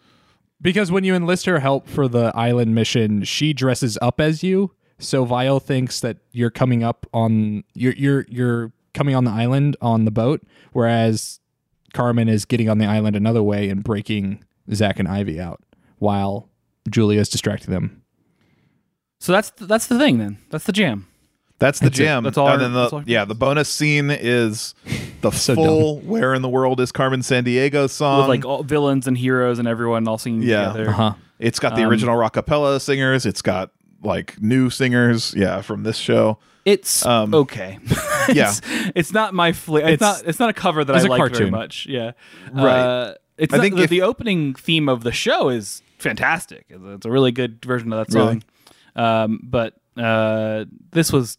[0.62, 4.72] Because when you enlist her help for the island mission, she dresses up as you.
[4.98, 9.76] So Vile thinks that you're coming up on you're you're you're coming on the island
[9.82, 11.40] on the boat, whereas
[11.92, 15.62] Carmen is getting on the island another way and breaking Zach and Ivy out
[15.98, 16.48] while
[16.90, 18.02] Julia's distracting them.
[19.20, 20.18] so that's that's the thing.
[20.18, 21.06] Then that's the jam.
[21.58, 22.02] That's the That's it.
[22.04, 22.22] jam.
[22.22, 24.74] That's all And our- then the, our- yeah, the bonus scene is
[25.22, 28.18] the So full "Where in the World is Carmen Sandiego" song.
[28.20, 30.72] With like all villains and heroes and everyone all singing Yeah.
[30.72, 30.90] together.
[30.90, 31.14] Uh-huh.
[31.38, 33.24] it's got the um, original Rockapella singers.
[33.24, 33.70] It's got
[34.02, 36.38] like new singers, yeah, from this show.
[36.66, 37.78] It's Um, okay.
[38.32, 38.50] yeah.
[38.50, 38.60] it's,
[38.94, 41.50] it's not my fl- it's, It's- not it's not a cover that I like very
[41.50, 41.86] much.
[41.86, 42.12] Yeah,
[42.52, 42.78] Right.
[42.78, 46.66] Uh, it's I not- think the, if- the opening theme of the show is fantastic.
[46.68, 48.40] It's a, really good version of that Really?
[48.94, 49.04] song.
[49.04, 51.38] Um, but uh, this was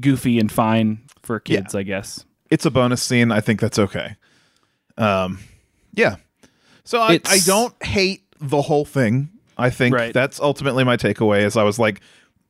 [0.00, 2.24] goofy and fine for kids, I guess.
[2.50, 3.30] It's a bonus scene.
[3.32, 4.16] I think that's okay.
[4.98, 5.38] Um,
[5.94, 6.16] yeah.
[6.84, 9.30] So I, I don't hate the whole thing.
[9.56, 10.12] I think Right.
[10.12, 11.42] that's ultimately my takeaway.
[11.44, 12.00] Is I was like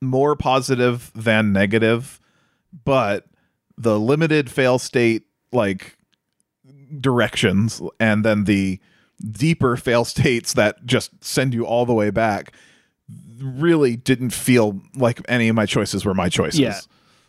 [0.01, 2.19] more positive than negative,
[2.83, 3.25] but
[3.77, 5.97] the limited fail state like
[6.99, 8.79] directions and then the
[9.31, 12.53] deeper fail states that just send you all the way back
[13.41, 16.59] really didn't feel like any of my choices were my choices.
[16.59, 16.79] Yeah.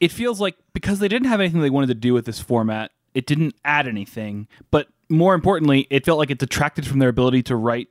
[0.00, 2.90] It feels like because they didn't have anything they wanted to do with this format,
[3.14, 4.48] it didn't add anything.
[4.70, 7.88] But more importantly, it felt like it detracted from their ability to write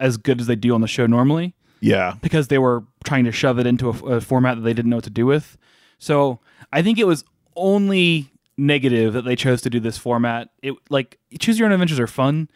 [0.00, 2.14] as good as they do on the show normally Yeah.
[2.20, 4.96] because they were trying to shove it into a, a format that they didn't know
[4.98, 5.56] what to do with.
[5.98, 6.40] So
[6.72, 7.24] I think it was
[7.54, 10.48] only negative that they chose to do this format.
[10.62, 12.48] It like choose your own adventures are fun,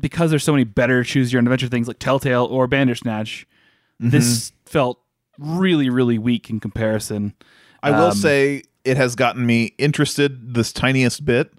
[0.00, 3.46] because there's so many better choose your own adventure things like Telltale or Bandersnatch,
[3.98, 5.00] this felt
[5.38, 7.34] really really weak in comparison.
[7.82, 11.52] I will Um, say it has gotten me interested this tiniest bit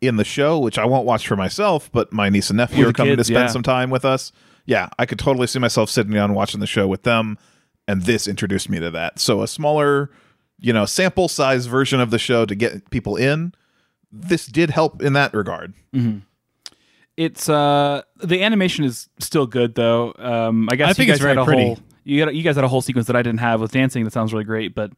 [0.00, 2.92] in the show, which I won't watch for myself, but my niece and nephew are
[2.92, 3.52] coming kids, to spend yeah.
[3.52, 4.32] some time with us.
[4.66, 7.38] Yeah, I could totally see myself sitting down watching the show with them,
[7.86, 9.18] and this introduced me to that.
[9.18, 10.10] So a smaller,
[10.58, 13.52] you know, sample size version of the show to get people in.
[14.10, 15.72] This did help in that regard.
[17.16, 20.14] It's uh the animation is still good though.
[20.18, 21.64] Um I guess I think you it's guys had very a pretty.
[21.64, 24.04] whole you got you guys had a whole sequence that I didn't have with dancing
[24.04, 24.90] that sounds really great, but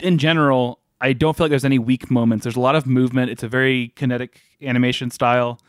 [0.00, 2.44] in general, I don't feel like there's any weak moments.
[2.44, 3.30] There's a lot of movement.
[3.30, 5.60] It's a very kinetic animation style.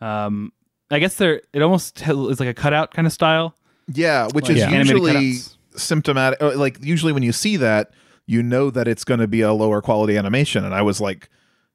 [0.00, 0.52] Um
[0.90, 3.54] I guess there it almost is like a cutout kind of style.
[3.92, 5.32] Yeah, which Like is animated usually
[5.76, 6.40] symptomatic.
[6.42, 7.92] Like usually when you see that,
[8.26, 11.30] you know that it's going to be a lower quality animation, and I was like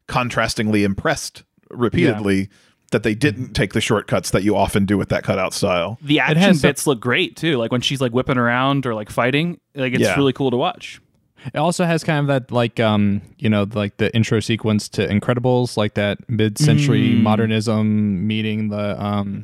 [0.08, 2.50] contrastingly impressed repeatedly
[2.94, 6.00] that they didn't take the shortcuts that you often do with that cutout style.
[6.02, 7.58] The action has some- bits look great too.
[7.58, 10.16] Like when she's like whipping around or like fighting, like it's Yeah.
[10.16, 11.02] really cool to watch.
[11.54, 15.06] It also has kind of that like um you know like the intro sequence to
[15.06, 19.44] Incredibles, like that mid-century modernism meeting the um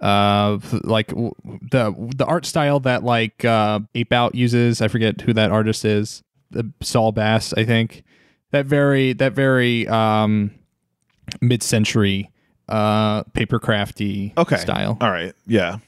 [0.00, 1.32] uh like w-
[1.70, 4.82] the the art style that like uh Ape Out uses.
[4.82, 6.22] I forget who that artist is.
[6.50, 8.02] The Saul Bass, I think.
[8.50, 10.50] That very that very um
[11.40, 12.30] mid-century
[12.68, 14.96] uh papercrafty Okay, style.
[15.00, 15.78] All right, yeah,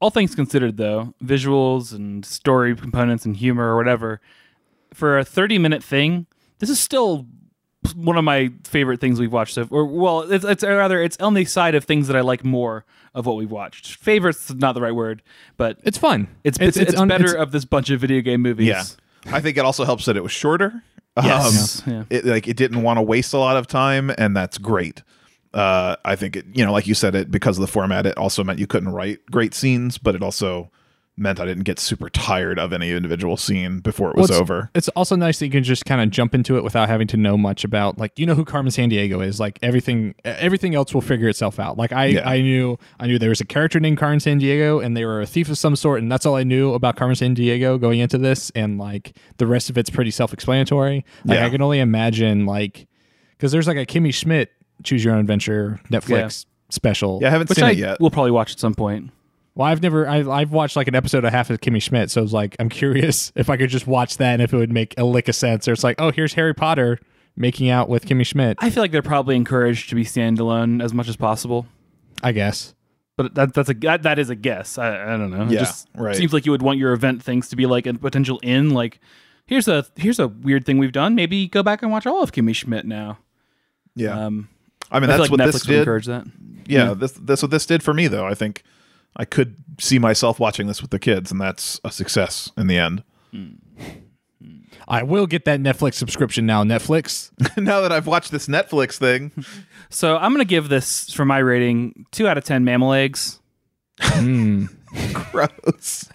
[0.00, 4.20] all things considered though visuals and story components and humor or whatever
[4.92, 6.26] for a 30 minute thing
[6.58, 7.26] this is still
[7.94, 11.16] one of my favorite things we've watched so or well it's, it's or rather it's
[11.18, 12.84] on the side of things that i like more
[13.14, 15.22] of what we've watched favorites is not the right word
[15.56, 16.28] but It's fun.
[16.44, 18.84] it's it's, it's, un- better of this bunch of video game movies yeah.
[19.28, 20.82] I think it also helps that it was shorter.
[21.20, 22.04] yes Um, yeah.
[22.10, 25.02] it like it didn't want to waste a lot of time, and that's great.
[25.56, 28.16] Uh, I think it, you know, like you said, it because of the format, it
[28.18, 30.70] also meant you couldn't write great scenes, but it also
[31.18, 34.40] meant I didn't get super tired of any individual scene before it was Well, it's-
[34.42, 34.70] over.
[34.74, 37.16] It's also nice that you can just kind of jump into it without having to
[37.16, 39.40] know much about like you know who Carmen Sandiego is.
[39.40, 41.78] Like everything everything else will figure itself out.
[41.78, 42.28] Like I Yeah.
[42.28, 45.26] I knew I knew there was a character named Carmen Sandiego and they were a
[45.26, 48.50] thief of some sort and that's all I knew about Carmen Sandiego going into this
[48.54, 51.02] and like the rest of it's pretty self-explanatory.
[51.24, 51.46] Like Yeah.
[51.46, 52.88] I can only imagine like
[53.38, 54.50] cuz there's like a Kimmy Schmidt
[54.86, 57.18] choose your own adventure Netflix special.
[57.20, 58.00] Yeah, I haven't which seen i it yet.
[58.00, 59.10] will probably watch at some point
[59.54, 62.22] Well, I've never I, I've watched like an episode of half of Kimmy Schmidt, so
[62.22, 64.94] it's like I'm curious if I could just watch that and if it would make
[64.98, 65.68] a lick of sense.
[65.68, 66.98] Or it's like, oh, here's Harry Potter
[67.36, 68.56] making out with Kimmy Schmidt.
[68.60, 71.66] i feel like they're probably encouraged to be standalone as much as possible
[72.22, 72.74] I guess.
[73.16, 74.78] but that, that's a that, that is a guess.
[74.78, 75.42] I, I don't know.
[75.42, 76.16] It Yeah, just right.
[76.16, 78.70] Seems like you would want your event things to be like a potential in.
[78.70, 79.00] Like,
[79.46, 81.14] here's a here's a weird thing we've done.
[81.14, 83.18] Maybe go back and watch all of Kimmy Schmidt now.
[83.94, 84.48] Yeah, Um,
[84.90, 85.78] I mean I that's like what Netflix this would did.
[85.80, 86.26] encourage that.
[86.66, 88.26] yeah, this that's what this did for me though.
[88.26, 88.62] I think
[89.16, 92.78] I could see myself watching this with the kids, and that's a success in the
[92.78, 93.02] end.
[94.88, 96.62] I will get that Netflix subscription now.
[96.62, 97.30] Netflix.
[97.58, 99.32] now that I've watched this Netflix thing,
[99.90, 103.40] So I'm gonna give this for my rating two out of ten mammal eggs.
[105.12, 106.08] gross.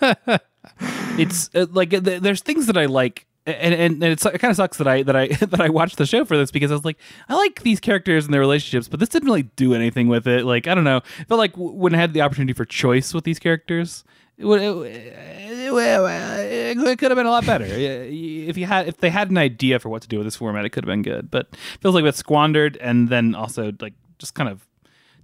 [1.18, 3.26] It's uh, like th- there's things that I like.
[3.60, 5.98] And, and, and it's, it kind of sucks that I that I that I watched
[5.98, 6.98] the show for this because I was like
[7.30, 10.46] I like these characters and their relationships, but this didn't really do anything with it.
[10.46, 13.24] Like I don't know, I felt like when I had the opportunity for choice with
[13.24, 14.04] these characters,
[14.38, 17.66] it it, it, uh, it could have been a lot better.
[18.52, 20.66] If you had if they had an idea for what to do with this format,
[20.66, 21.32] it could have been good.
[21.32, 24.68] But it feels like it's squandered and then also like just kind of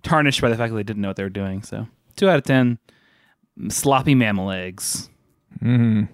[0.04, 1.64] tarnished by the fact that they didn't know what they were doing.
[1.64, 2.80] So two out of ten,
[3.70, 5.10] sloppy mammal eggs.
[5.62, 6.14] Mm-hmm.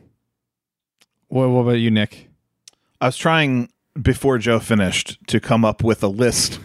[1.33, 2.29] What, what about you, Nick?
[3.01, 3.69] I was trying
[3.99, 6.59] before Joe finished to come up with a list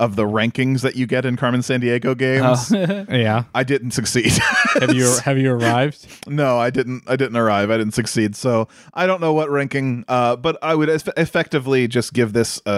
[0.00, 2.72] of the rankings that you get in Carmen Sandiego games.
[2.74, 3.04] Oh.
[3.14, 3.44] Yeah.
[3.54, 4.32] I didn't succeed.
[4.80, 6.06] Have you have you arrived?
[6.26, 7.02] no, I didn't.
[7.06, 7.70] I didn't arrive.
[7.70, 8.34] I didn't succeed.
[8.34, 10.06] So I don't know what ranking.
[10.08, 12.70] Uh, but I would eff- effectively just give this a,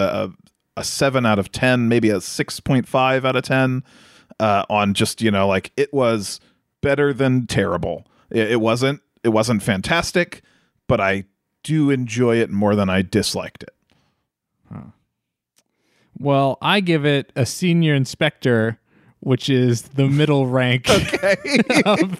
[0.75, 3.85] a, a seven out of ten, maybe a six point five out of ten.
[4.37, 6.41] Uh, on just you know like it was
[6.81, 8.05] better than terrible.
[8.29, 9.01] It, it wasn't.
[9.23, 10.41] It wasn't fantastic,
[10.87, 11.23] but I
[11.67, 13.73] do enjoy it more than I disliked it.
[16.19, 18.79] Well, I give it a senior inspector,
[19.19, 21.01] which is the middle rank of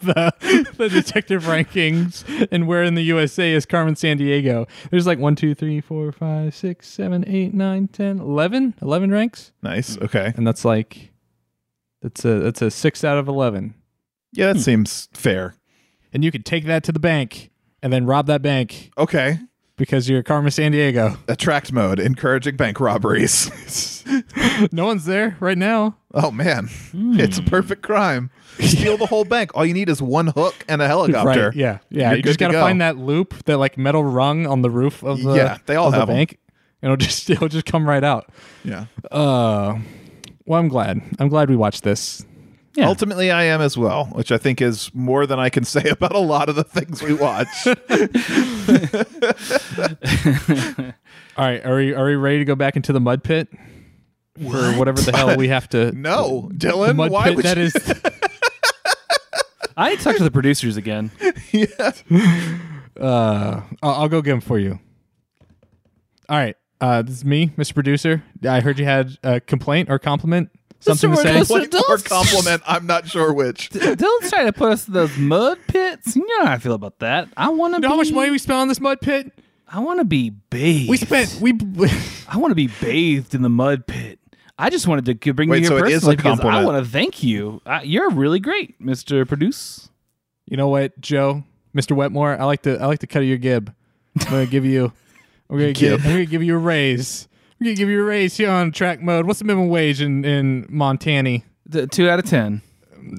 [0.01, 0.33] the,
[0.77, 2.47] the detective rankings.
[2.51, 4.67] And where in the USA is Carmen Sandiego?
[4.91, 8.73] There's like 1, 2, 3, 4, 5, 6, 7, 8, 9, 10, 11?
[8.81, 9.51] 11 ranks?
[9.63, 9.97] nice.
[9.97, 10.33] Okay.
[10.35, 11.11] And that's like,
[12.01, 13.73] that's a, that's a 6 out of 11.
[14.33, 14.61] Yeah, that hmm.
[14.61, 15.55] seems fair.
[16.13, 17.49] And you could take that to the bank
[17.83, 19.39] and then rob that bank Okay.
[19.77, 21.17] because you're Carmen Sandiego.
[21.27, 24.03] Attract mode, encouraging bank robberies.
[24.71, 25.97] no one's there right now.
[26.13, 28.29] oh man, it's a perfect crime.
[28.59, 29.51] Steal the whole bank.
[29.53, 31.47] All you need is one hook and a helicopter.
[31.49, 31.55] Right.
[31.55, 31.77] Yeah.
[31.91, 32.09] Yeah.
[32.09, 32.61] You're you just good to gotta go.
[32.61, 35.87] find that loop, that like metal rung on the roof of the Yeah, they all
[35.87, 36.15] of the have 'em.
[36.15, 36.39] bank.
[36.81, 38.31] And it'll just it'll just come right out.
[38.63, 38.85] Yeah.
[39.11, 39.77] Uh
[40.47, 41.01] well I'm glad.
[41.19, 42.25] I'm glad we watched this.
[42.77, 42.87] Yeah.
[42.89, 46.13] Ultimately, I am as well, which I think is more than I can say about
[46.13, 47.47] a lot of the things we watch.
[51.37, 53.47] All right, are we are we ready to go back into the mud pit?
[54.35, 57.63] For whatever the hell we have to no, Dylan, mud why pit would that you?
[57.63, 57.75] is
[59.77, 61.09] I need to talk to the producers again.
[61.51, 61.65] yeah.
[62.99, 64.79] uh I'll, I'll go get them for you.
[66.29, 66.55] All right.
[66.79, 67.73] Uh this is me, Mr.
[67.73, 68.21] Producer.
[68.47, 70.51] I heard you had a complaint or compliment.
[70.79, 71.43] Something to say?
[71.43, 72.61] Point or compliment?
[72.65, 73.69] I'm not sure which.
[73.71, 76.15] Dylan's trying to put us in those mud pits.
[76.15, 77.29] You know how I feel about that.
[77.35, 77.77] I want to.
[77.77, 79.31] You know how much money we spent on this mud pit?
[79.67, 80.89] I want to be bathed.
[80.89, 81.51] We spent we
[82.27, 84.19] I want to be bathed in the mud pit.
[84.59, 86.63] I just wanted to bring Wait, you here so it is a personally because I
[86.63, 87.61] want to thank you.
[87.65, 89.89] Uh, you're really great, Mister Produce.
[90.45, 91.43] You know what, Joe,
[91.75, 91.95] Mr.
[91.95, 93.73] Wetmore, I like to I like to cut your gib.
[94.19, 94.91] I'm gonna give you
[95.49, 96.05] I'm gonna give, Gib.
[96.05, 97.26] I'm gonna give you a raise.
[97.59, 99.25] I'm gonna give you a raise here on track mode.
[99.25, 101.39] What's the minimum wage in, in Montana?
[101.67, 102.61] D- two out of ten.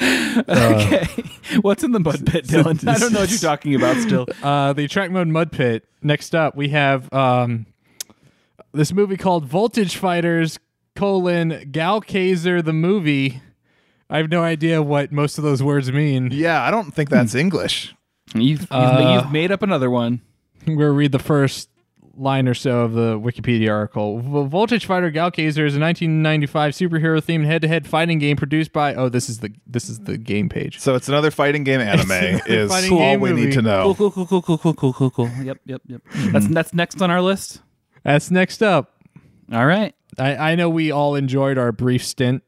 [0.00, 1.06] okay,
[1.60, 2.86] what's in the mud pit, Dylan?
[2.94, 3.96] I don't know what you're talking about.
[3.98, 5.84] Still, Uh, the track mode mud pit.
[6.02, 7.66] Next up, we have um,
[8.72, 10.58] this movie called Voltage Fighters:
[10.94, 13.40] colon Gowcaizer the movie.
[14.08, 16.30] I have no idea what most of those words mean.
[16.32, 17.94] Yeah, I don't think that's English.
[18.34, 20.20] you've you've, Uh, you've made up another one.
[20.66, 21.68] I'm going to read the first
[22.18, 24.18] line or so of the Wikipedia article.
[24.20, 28.94] V- Voltage Fighter Gowcaizer is a 1995 superhero themed head-to-head fighting game produced by.
[28.94, 30.78] Oh, this is the this is the game page.
[30.80, 32.10] So it's another fighting game anime.
[32.10, 33.46] another is fighting all game we movie.
[33.46, 33.94] need to know.
[33.94, 35.30] Cool, cool, cool, cool, cool, cool, cool, cool, cool.
[35.44, 36.00] Yep, yep, yep.
[36.12, 36.32] Mm-hmm.
[36.32, 37.60] That's that's next on our list.
[38.02, 38.92] That's next up.
[39.52, 39.94] All right.
[40.18, 42.42] I, I know we all enjoyed our brief stint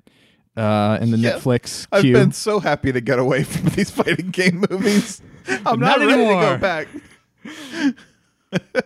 [0.58, 1.32] uh, in the Yeah.
[1.32, 5.22] Netflix I've been so happy to get away from these fighting game movies.
[5.48, 6.88] I'm Not not, ready to go back.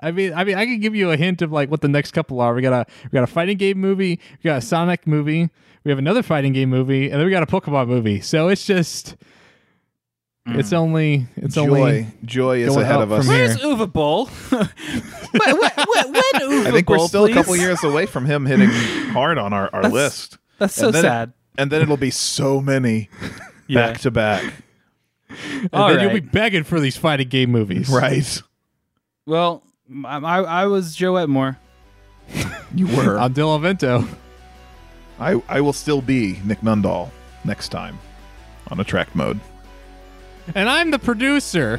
[0.00, 2.12] I mean, I mean, I can give you a hint of like what the next
[2.12, 2.54] couple are.
[2.54, 5.50] We got a we got a fighting game movie, we got a Sonic movie,
[5.84, 8.20] we have another fighting game movie, and then we got a Pokemon movie.
[8.20, 9.16] So it's just,
[10.46, 12.06] it's only, it's Joy, only.
[12.24, 13.26] joy is ahead of us.
[13.26, 13.46] from here.
[13.48, 14.26] Where's Uwe Boll?
[14.50, 14.68] when,
[15.32, 17.32] when, when, when Uva I think we're still please?
[17.32, 18.70] a couple years away from him hitting
[19.10, 20.38] hard on our, our list.
[20.58, 21.32] That's so And then it- sad.
[21.56, 23.08] and then it'll be so many
[23.68, 23.88] Yeah.
[23.92, 24.52] back to back.
[25.28, 28.42] And All then you'll be begging for these fighting game movies, Right.
[29.26, 29.62] Well,
[30.04, 31.58] I, I, I was Joe Wetmore.
[32.74, 33.18] You were.
[33.18, 34.04] I'm Dylan Vento.
[35.20, 37.10] I, I will still be Nick Nundahl
[37.44, 37.98] next time
[38.70, 39.38] on Attract Mode.
[40.54, 41.78] And I'm the producer.